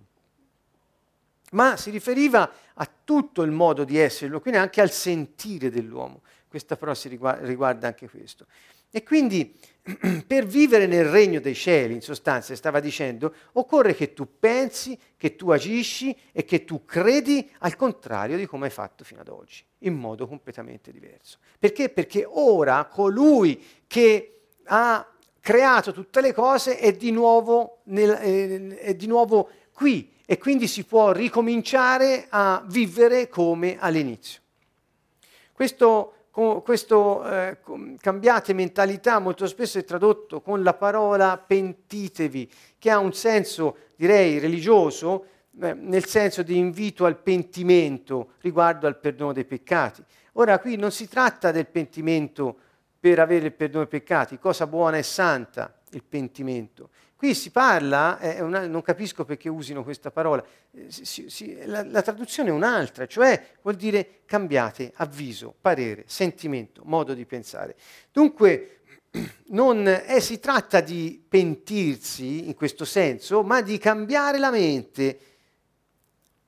[1.52, 6.22] ma si riferiva a tutto il modo di esserlo, quindi anche al sentire dell'uomo.
[6.48, 8.46] Questa però si riguarda, riguarda anche questo.
[8.90, 9.56] E quindi
[10.26, 15.36] per vivere nel regno dei cieli, in sostanza, stava dicendo, occorre che tu pensi, che
[15.36, 19.64] tu agisci e che tu credi al contrario di come hai fatto fino ad oggi,
[19.78, 21.38] in modo completamente diverso.
[21.58, 21.88] Perché?
[21.88, 25.13] Perché ora colui che ha
[25.44, 30.66] creato tutte le cose è di nuovo, nel, eh, è di nuovo qui e quindi
[30.66, 34.40] si può ricominciare a vivere come all'inizio.
[35.52, 36.14] Questo
[36.64, 37.58] questo eh,
[38.00, 44.40] cambiate mentalità molto spesso è tradotto con la parola pentitevi, che ha un senso, direi,
[44.40, 45.26] religioso,
[45.60, 50.02] eh, nel senso di invito al pentimento riguardo al perdono dei peccati.
[50.32, 52.56] Ora qui non si tratta del pentimento
[53.04, 58.18] per avere il perdono dei peccati, cosa buona e santa il pentimento, Qui si parla,
[58.18, 60.42] eh, una, non capisco perché usino questa parola,
[60.72, 66.80] eh, si, si, la, la, traduzione è un'altra, cioè vuol dire cambiate avviso, parere, sentimento,
[66.84, 67.76] modo di pensare.
[68.10, 68.80] Dunque
[69.48, 75.18] non eh, si tratta di pentirsi in questo senso, ma di cambiare la mente.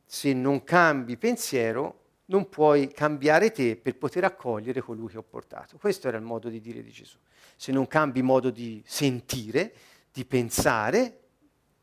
[0.05, 5.77] Se non cambi pensiero, non puoi cambiare te per poter accogliere colui che ho portato.
[5.79, 7.19] Questo era il modo di dire di Gesù.
[7.57, 9.73] Se non cambi modo di sentire,
[10.13, 11.21] di pensare,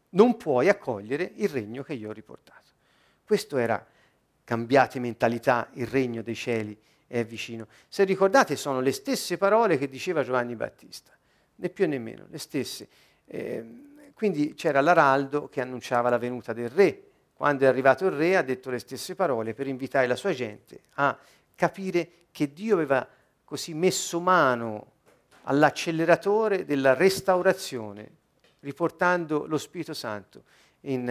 [0.10, 2.70] non puoi accogliere il regno che io ho riportato.
[3.24, 3.86] Questo era
[4.44, 6.78] cambiate mentalità, il regno dei cieli
[7.08, 7.68] è vicino.
[7.88, 11.12] Se ricordate sono le stesse parole che diceva Giovanni Battista,
[11.56, 12.88] né più né meno, le stesse.
[13.26, 13.66] Eh,
[14.14, 17.12] quindi c'era l'araldo che annunciava la venuta del re.
[17.34, 20.82] Quando è arrivato il re ha detto le stesse parole per invitare la sua gente
[20.94, 21.18] a
[21.56, 23.08] capire che Dio aveva
[23.44, 24.92] così messo mano
[25.44, 28.22] all'acceleratore della restaurazione
[28.64, 30.44] riportando lo Spirito Santo
[30.82, 31.10] in,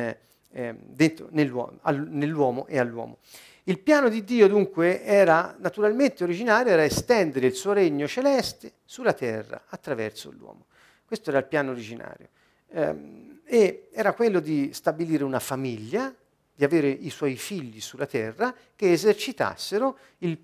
[0.51, 3.19] eh, dentro, nell'uomo, al, nell'uomo e all'uomo.
[3.65, 9.13] Il piano di Dio dunque era naturalmente originario, era estendere il suo regno celeste sulla
[9.13, 10.67] terra attraverso l'uomo.
[11.05, 12.29] Questo era il piano originario.
[12.73, 16.15] Eh, e era quello di stabilire una famiglia,
[16.55, 20.39] di avere i suoi figli sulla terra che esercitassero il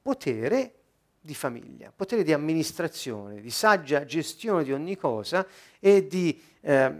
[0.00, 0.72] potere
[1.20, 5.46] di famiglia, potere di amministrazione, di saggia gestione di ogni cosa
[5.78, 6.92] e di eh,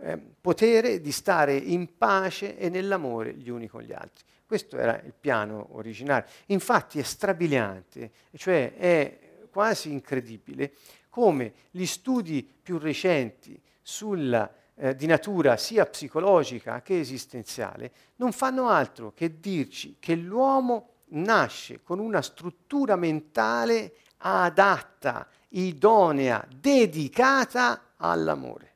[0.00, 4.24] eh, potere di stare in pace e nell'amore gli uni con gli altri.
[4.44, 6.28] Questo era il piano originario.
[6.46, 9.18] Infatti è strabiliante, cioè è
[9.50, 10.72] quasi incredibile
[11.08, 18.68] come gli studi più recenti sulla eh, di natura sia psicologica che esistenziale non fanno
[18.68, 28.72] altro che dirci che l'uomo nasce con una struttura mentale adatta, idonea, dedicata all'amore,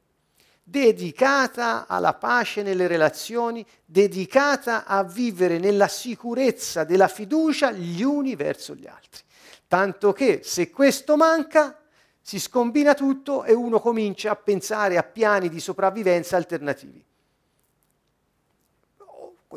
[0.63, 8.75] dedicata alla pace nelle relazioni, dedicata a vivere nella sicurezza della fiducia gli uni verso
[8.75, 9.23] gli altri.
[9.67, 11.77] Tanto che se questo manca,
[12.21, 17.05] si scombina tutto e uno comincia a pensare a piani di sopravvivenza alternativi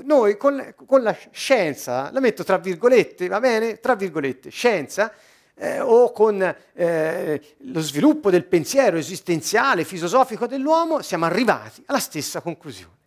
[0.04, 3.80] noi con, con, la scienza, la metto tra virgolette, va bene?
[3.80, 5.14] Tra virgolette, scienza,
[5.56, 6.42] eh, o con
[6.74, 13.00] eh, lo sviluppo del pensiero esistenziale, filosofico dell'uomo, siamo arrivati alla stessa conclusione.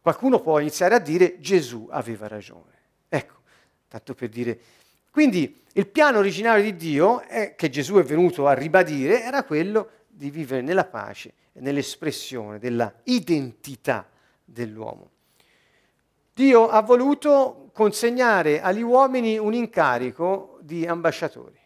[0.00, 2.70] Qualcuno può iniziare a dire Gesù aveva ragione.
[3.08, 3.34] Ecco,
[3.86, 4.60] tanto per dire.
[5.12, 9.88] Quindi il piano originario di Dio, è, che Gesù è venuto a ribadire, era quello
[10.08, 14.08] di vivere nella pace nell'espressione della identità
[14.42, 15.10] dell'uomo.
[16.32, 21.58] Dio ha voluto consegnare agli uomini un incarico di ambasciatori.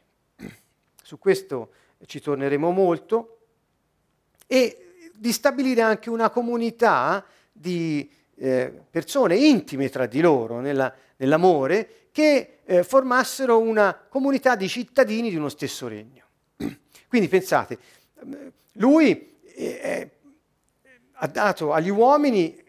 [1.01, 1.71] Su questo
[2.05, 3.39] ci torneremo molto
[4.49, 12.09] e di stabilire anche una comunità di eh, persone intime tra di loro nella, nell'amore
[12.11, 16.25] che eh, formassero una comunità di cittadini di uno stesso regno.
[17.09, 17.79] Quindi pensate,
[18.73, 20.11] lui eh,
[21.12, 22.62] ha dato agli uomini,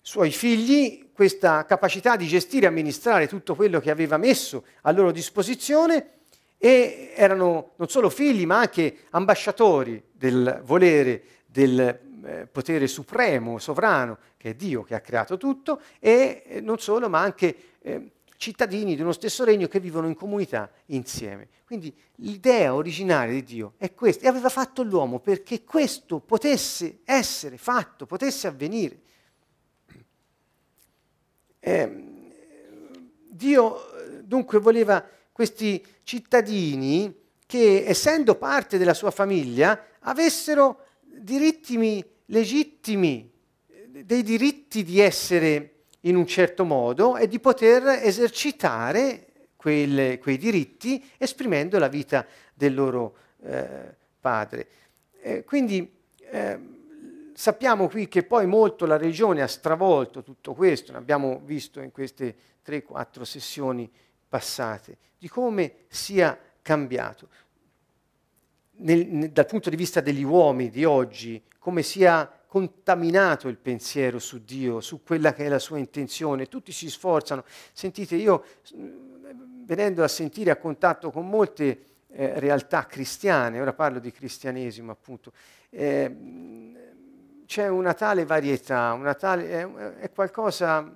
[0.00, 5.10] suoi figli, questa capacità di gestire e amministrare tutto quello che aveva messo a loro
[5.10, 6.10] disposizione
[6.56, 11.80] e erano non solo figli ma anche ambasciatori del volere del
[12.24, 17.08] eh, potere supremo, sovrano, che è Dio che ha creato tutto, e eh, non solo
[17.08, 21.48] ma anche eh, cittadini di uno stesso regno che vivono in comunità insieme.
[21.66, 27.58] Quindi l'idea originaria di Dio è questa, e aveva fatto l'uomo perché questo potesse essere
[27.58, 29.00] fatto, potesse avvenire.
[31.58, 32.04] Eh,
[33.28, 33.76] Dio
[34.22, 37.14] dunque voleva questi cittadini
[37.44, 43.30] che, essendo parte della sua famiglia, avessero diritti legittimi,
[44.04, 45.77] dei diritti di essere
[46.08, 52.74] in un certo modo e di poter esercitare quelle, quei diritti esprimendo la vita del
[52.74, 54.68] loro eh, padre.
[55.20, 55.90] Eh, quindi
[56.30, 56.58] eh,
[57.34, 62.34] sappiamo qui che poi molto la religione ha stravolto tutto questo, l'abbiamo visto in queste
[62.64, 63.90] 3-4 sessioni
[64.28, 67.28] passate, di come sia cambiato.
[68.80, 74.18] Nel, nel, dal punto di vista degli uomini di oggi, come sia contaminato il pensiero
[74.18, 77.44] su Dio, su quella che è la sua intenzione, tutti si sforzano.
[77.72, 78.42] Sentite, io
[79.64, 85.32] venendo a sentire a contatto con molte eh, realtà cristiane, ora parlo di cristianesimo appunto,
[85.68, 86.16] eh,
[87.44, 90.90] c'è una tale varietà, una tale, è, è, qualcosa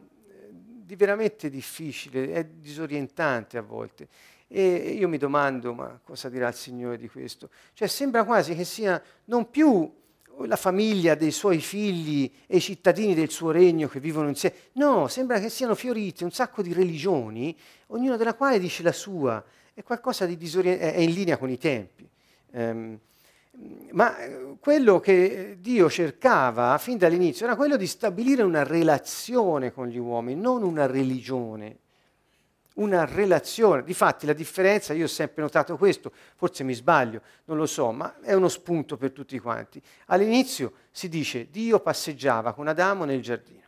[0.58, 4.08] di veramente difficile, è disorientante a volte.
[4.48, 7.50] E io mi domando, ma cosa dirà il Signore di questo?
[7.74, 10.00] Cioè sembra quasi che sia non più
[10.46, 14.56] la famiglia dei suoi figli e i cittadini del suo regno che vivono insieme.
[14.72, 17.56] No, sembra che siano fiorite un sacco di religioni,
[17.88, 19.42] ognuna della quale dice la sua,
[19.74, 22.08] è qualcosa di disorientante, è in linea con i tempi.
[22.50, 22.98] Um,
[23.90, 29.88] ma eh, quello che Dio cercava fin dall'inizio era quello di stabilire una relazione con
[29.88, 31.76] gli uomini, non una religione
[32.74, 33.82] una relazione.
[33.82, 38.20] Difatti la differenza, io ho sempre notato questo, forse mi sbaglio, non lo so, ma
[38.20, 39.80] è uno spunto per tutti quanti.
[40.06, 43.60] All'inizio si dice Dio passeggiava con Adamo nel giardino.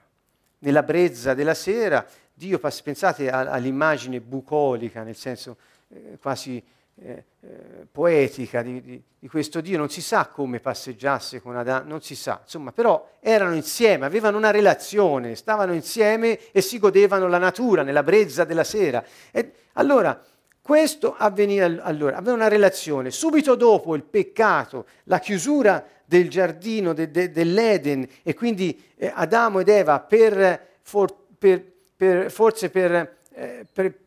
[0.60, 5.56] Nella brezza della sera, Dio, pensate all'immagine bucolica, nel senso
[5.88, 6.62] eh, quasi
[7.02, 11.88] eh, eh, poetica di, di, di, questo Dio, non si sa come passeggiasse con Adamo,
[11.88, 17.26] non si sa, insomma, però erano insieme, avevano una relazione, stavano insieme e si godevano
[17.26, 19.04] la natura nella brezza della sera.
[19.32, 20.22] E allora,
[20.62, 23.10] questo avveniva, allora, aveva una relazione.
[23.10, 29.60] Subito dopo il peccato, la chiusura del giardino de, de, dell'Eden e quindi eh, Adamo
[29.60, 31.64] ed Eva per, for, per,
[31.96, 34.03] per, forse per, eh, per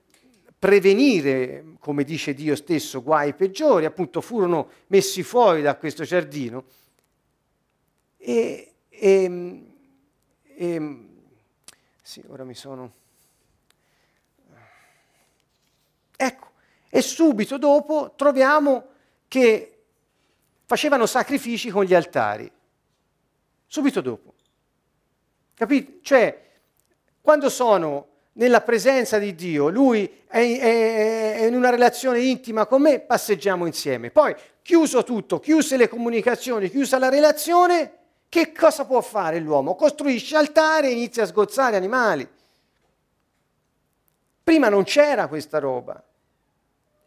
[0.68, 6.65] prevenire, come dice Dio stesso, guai peggiori, appunto furono messi fuori da questo giardino.
[8.18, 9.63] E, e,
[10.43, 10.97] e
[12.01, 12.91] sì, ora mi sono...
[16.18, 16.47] Ecco,
[16.89, 18.88] e subito dopo troviamo
[19.30, 19.84] che
[20.65, 22.51] facevano sacrifici con gli altari.
[23.68, 24.34] Subito dopo.
[25.53, 25.99] Capite?
[26.01, 26.51] Cioè,
[27.22, 32.82] quando sono nella presenza di Dio, lui è, è, è, in una relazione intima con
[32.82, 34.12] me, passeggiamo insieme.
[34.12, 37.92] Poi, chiuso tutto, chiuse le comunicazioni, chiusa la relazione,
[38.30, 39.76] che cosa può fare l'uomo?
[39.76, 42.28] Costruisce altare e inizia a sgozzare animali.
[44.44, 46.02] Prima non c'era questa roba.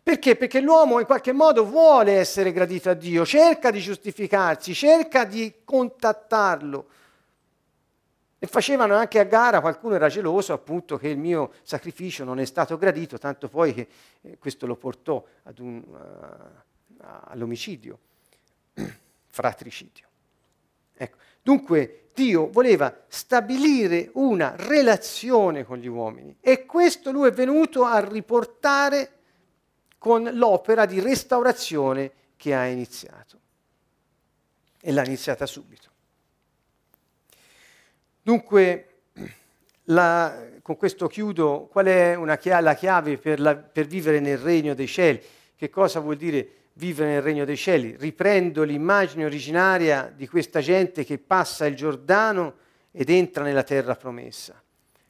[0.03, 0.35] Perché?
[0.35, 5.61] Perché l'uomo in qualche modo vuole essere gradito a Dio, cerca di giustificarsi, cerca di
[5.65, 6.87] contattarlo.
[8.43, 12.47] E facevano anche a gara, qualcuno era geloso appunto che il mio sacrificio non è
[12.47, 13.89] stato gradito, tanto poi che
[14.23, 15.23] eh, questo lo portò
[15.59, 17.99] un, uh, all'omicidio,
[19.29, 20.07] fratricidio.
[20.97, 21.19] Ecco.
[21.43, 28.01] Dunque Dio voleva stabilire una relazione con gli uomini e questo lui è venuto a
[28.01, 29.19] riportare
[29.99, 33.39] con l'opera di restaurazione che ha iniziato.
[34.81, 35.90] E l'ha iniziata subito.
[38.31, 38.87] Dunque,
[39.87, 44.73] la, con questo chiudo, qual è chia- la chiave per, la, per vivere nel regno
[44.73, 45.21] dei cieli?
[45.57, 47.97] Che cosa vuol dire vivere nel regno dei cieli?
[47.99, 52.55] Riprendo l'immagine originaria di questa gente che passa il Giordano
[52.93, 54.63] ed entra nella terra promessa.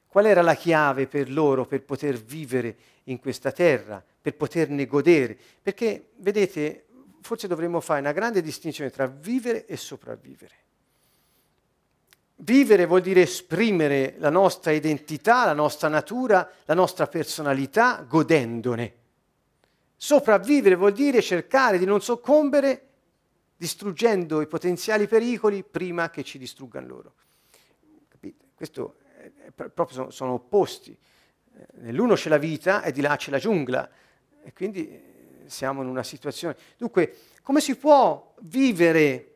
[0.06, 5.36] Qual era la chiave per loro per poter vivere in questa terra, per poterne godere?
[5.60, 6.86] Perché, vedete,
[7.20, 10.54] forse dovremmo fare una grande distinzione tra vivere e sopravvivere.
[12.42, 18.94] Vivere vuol dire esprimere la nostra identità, la nostra natura, la nostra personalità, godendone.
[19.94, 22.86] Sopravvivere vuol dire cercare di non soccombere
[23.58, 27.14] distruggendo i potenziali pericoli prima che ci distruggano loro.
[28.08, 28.46] Capite?
[28.54, 30.92] Questo è, proprio sono, sono opposti.
[30.92, 33.86] Eh, nell'uno c'è la vita e di là c'è la giungla
[34.42, 36.56] e quindi eh, siamo in una situazione.
[36.78, 39.29] Dunque, come si può vivere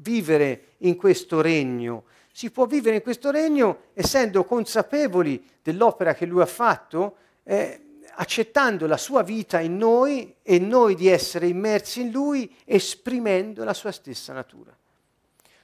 [0.00, 2.04] vivere in questo regno.
[2.32, 8.86] Si può vivere in questo regno essendo consapevoli dell'opera che lui ha fatto, eh, accettando
[8.86, 13.92] la sua vita in noi e noi di essere immersi in lui, esprimendo la sua
[13.92, 14.76] stessa natura.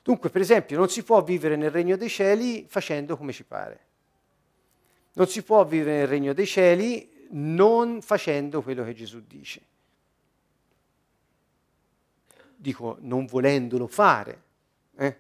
[0.03, 3.81] Dunque, per esempio, non si può vivere nel regno dei cieli facendo come ci pare.
[5.15, 9.63] Non si può vivere nel regno dei cieli non facendo quello che Gesù dice
[12.67, 14.43] dico non volendolo fare.
[14.97, 15.17] Eh?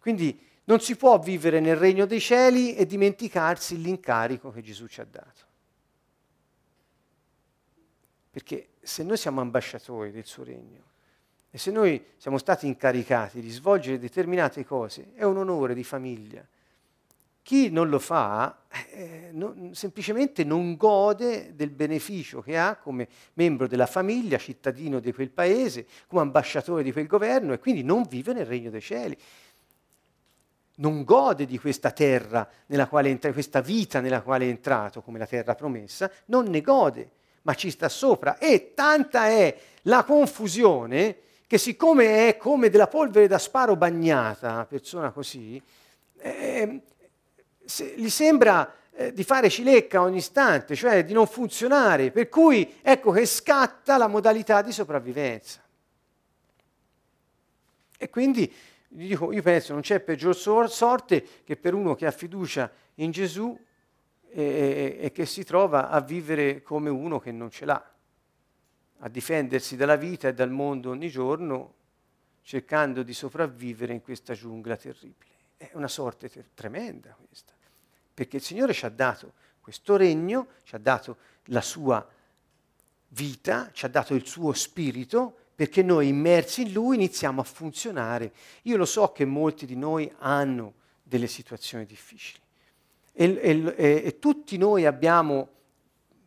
[0.00, 5.00] Quindi Non si può vivere nel regno dei cieli e dimenticarsi l'incarico che Gesù ci
[5.00, 5.40] ha dato.
[8.30, 10.90] Perché se noi siamo ambasciatori del suo regno
[11.50, 16.46] e se noi siamo stati incaricati di svolgere determinate cose, è un onore di famiglia.
[17.42, 23.66] Chi non lo fa eh, non, semplicemente non gode del beneficio che ha come membro
[23.66, 28.32] della famiglia, cittadino di quel paese, come ambasciatore di quel governo e quindi non vive
[28.32, 29.16] nel regno dei cieli
[30.76, 35.18] non gode di questa terra nella quale entra, questa vita nella quale è entrato, come
[35.18, 37.10] la terra promessa, non ne gode,
[37.42, 38.38] ma ci sta sopra.
[38.38, 41.16] E tanta è la confusione
[41.46, 45.60] che siccome è come della polvere da sparo bagnata, una persona così,
[46.18, 46.80] eh,
[47.72, 52.74] se, gli sembra eh, di fare cilecca ogni istante, cioè di non funzionare, per cui
[52.82, 55.62] ecco che scatta la modalità di sopravvivenza.
[57.96, 58.52] E quindi
[58.88, 63.58] dico, io penso non c'è peggior sorte che per uno che ha fiducia in Gesù
[64.28, 67.92] e, e, che si trova a vivere come uno che non ce l'ha,
[68.98, 71.74] a difendersi dalla vita e dal mondo ogni giorno,
[72.42, 75.30] cercando di sopravvivere in questa giungla terribile.
[75.56, 77.54] È una sorte ter- tremenda questa,
[78.12, 82.06] perché il Signore ci ha dato questo regno, ci ha dato la sua
[83.08, 88.32] vita, ci ha dato il suo spirito perché noi immersi in Lui iniziamo a funzionare.
[88.62, 92.40] Io lo so che molti di noi hanno delle situazioni difficili
[93.12, 95.48] e, e, e, e tutti noi abbiamo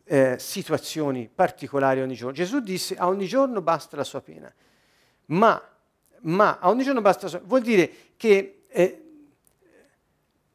[0.05, 2.33] eh, situazioni particolari ogni giorno.
[2.33, 4.53] Gesù disse a ogni giorno basta la sua pena,
[5.27, 5.61] ma,
[6.21, 7.49] ma a ogni giorno basta la sua pena.
[7.49, 9.04] Vuol dire che eh,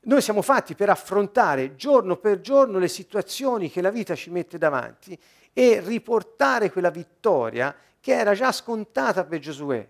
[0.03, 4.57] noi siamo fatti per affrontare giorno per giorno le situazioni che la vita ci mette
[4.57, 5.18] davanti
[5.53, 9.86] e riportare quella vittoria che era già scontata per Giosuè.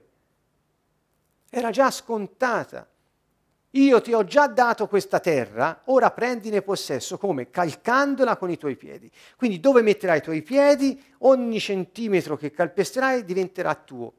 [1.49, 2.89] Era già scontata.
[3.75, 7.51] Io ti ho già dato questa terra, ora prendine possesso come?
[7.51, 9.09] Calcandola con i tuoi piedi.
[9.37, 14.13] Quindi dove metterai i tuoi piedi, ogni centimetro che calpesterai diventerà tuo.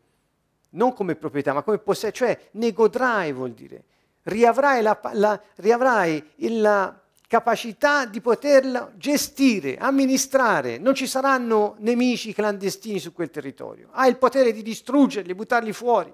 [0.69, 3.83] Non come proprietà, ma come possesso, cioè ne godrai vuol dire.
[4.23, 12.99] Riavrai, la, la, riavrai la capacità di poterla gestire, amministrare, non ci saranno nemici clandestini
[12.99, 16.13] su quel territorio, hai il potere di distruggerli, buttarli fuori.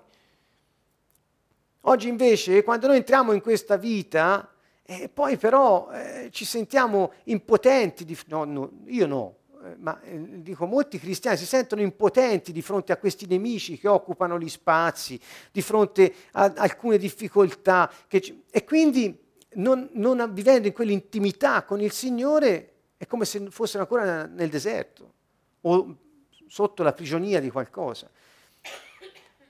[1.82, 4.48] Oggi invece, quando noi entriamo in questa vita,
[4.84, 9.36] eh, poi però eh, ci sentiamo impotenti, di, no, no, io no,
[9.80, 14.40] ma eh, dico molti cristiani si sentono impotenti di fronte a questi nemici che occupano
[14.40, 15.20] gli spazi,
[15.52, 21.92] di fronte a alcune difficoltà, ci, e quindi non, non vivendo in quell'intimità con il
[21.92, 25.14] Signore, è come se fossero ancora nel deserto
[25.62, 25.98] o
[26.48, 28.10] sotto la prigionia di qualcosa.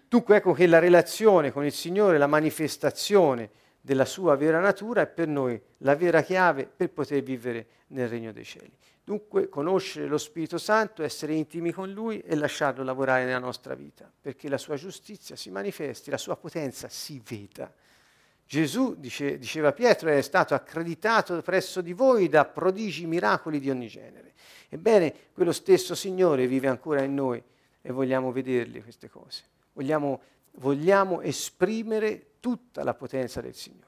[0.09, 3.49] Dunque ecco che la relazione con il Signore, la manifestazione
[3.81, 8.31] della sua vera natura è per noi la vera chiave per poter vivere nel regno
[8.31, 8.71] dei cieli.
[9.07, 14.11] Dunque conoscere lo Spirito Santo, essere intimi con Lui e lasciarlo lavorare nella nostra vita,
[14.19, 17.73] perché la sua giustizia si manifesti, la sua potenza si veda
[18.47, 23.87] Gesù, dice, diceva Pietro, è stato accreditato presso di voi da prodigi, miracoli di ogni
[23.87, 24.33] genere.
[24.69, 27.43] Ebbene, quello stesso Signore vive ancora in noi
[27.81, 29.43] e vogliamo vederle queste cose.
[29.73, 30.21] Vogliamo,
[30.55, 33.85] vogliamo esprimere tutta la potenza del Signore.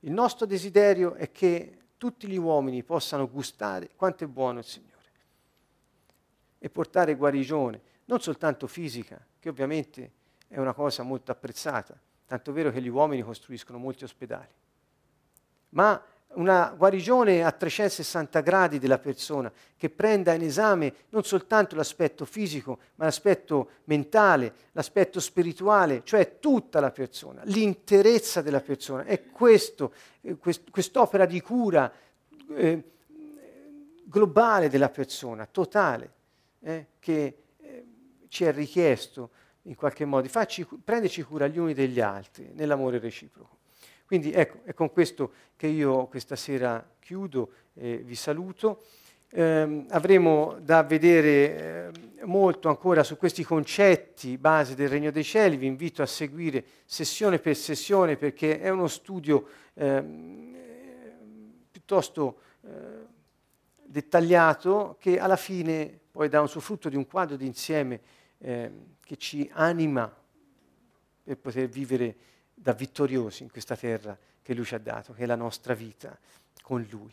[0.00, 4.92] Il nostro desiderio è che tutti gli uomini possano gustare quanto è buono il Signore
[6.58, 10.12] e portare guarigione, non soltanto fisica, che ovviamente
[10.46, 14.52] è una cosa molto apprezzata, tanto vero che gli uomini costruiscono molti ospedali,
[15.70, 15.98] ma
[16.36, 22.78] una guarigione a 360 gradi della persona che prenda in esame non soltanto l'aspetto fisico,
[22.96, 29.04] ma l'aspetto mentale, l'aspetto spirituale, cioè tutta la persona, l'interezza della persona.
[29.04, 31.92] È questo, eh, quest, quest'opera di cura
[32.54, 32.82] eh,
[34.04, 36.12] globale della persona, totale,
[36.60, 37.86] eh, che eh,
[38.28, 39.30] ci è richiesto
[39.62, 43.53] in qualche modo, facci, prenderci cura gli uni degli altri nell'amore reciproco.
[44.06, 48.82] Quindi ecco, è con questo che io questa sera chiudo e vi saluto.
[49.30, 51.90] Eh, avremo da vedere
[52.20, 56.64] eh, molto ancora su questi concetti base del Regno dei Cieli, vi invito a seguire
[56.84, 60.04] sessione per sessione perché è uno studio eh,
[61.70, 62.68] piuttosto eh,
[63.82, 68.00] dettagliato che alla fine poi dà un suo frutto di un quadro d'insieme
[68.38, 70.12] eh, che ci anima
[71.22, 72.16] per poter vivere
[72.54, 76.16] da vittoriosi in questa terra che Lui ci ha dato, che è la nostra vita
[76.62, 77.12] con Lui.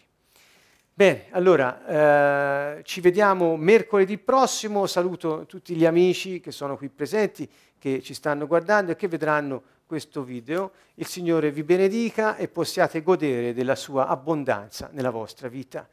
[0.94, 7.50] Bene, allora eh, ci vediamo mercoledì prossimo, saluto tutti gli amici che sono qui presenti,
[7.80, 13.02] che ci stanno guardando e che vedranno questo video, il Signore vi benedica e possiate
[13.02, 15.88] godere della sua abbondanza nella vostra vita.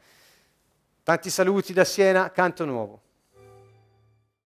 [1.03, 3.01] Tanti saluti da Siena, Canto Nuovo.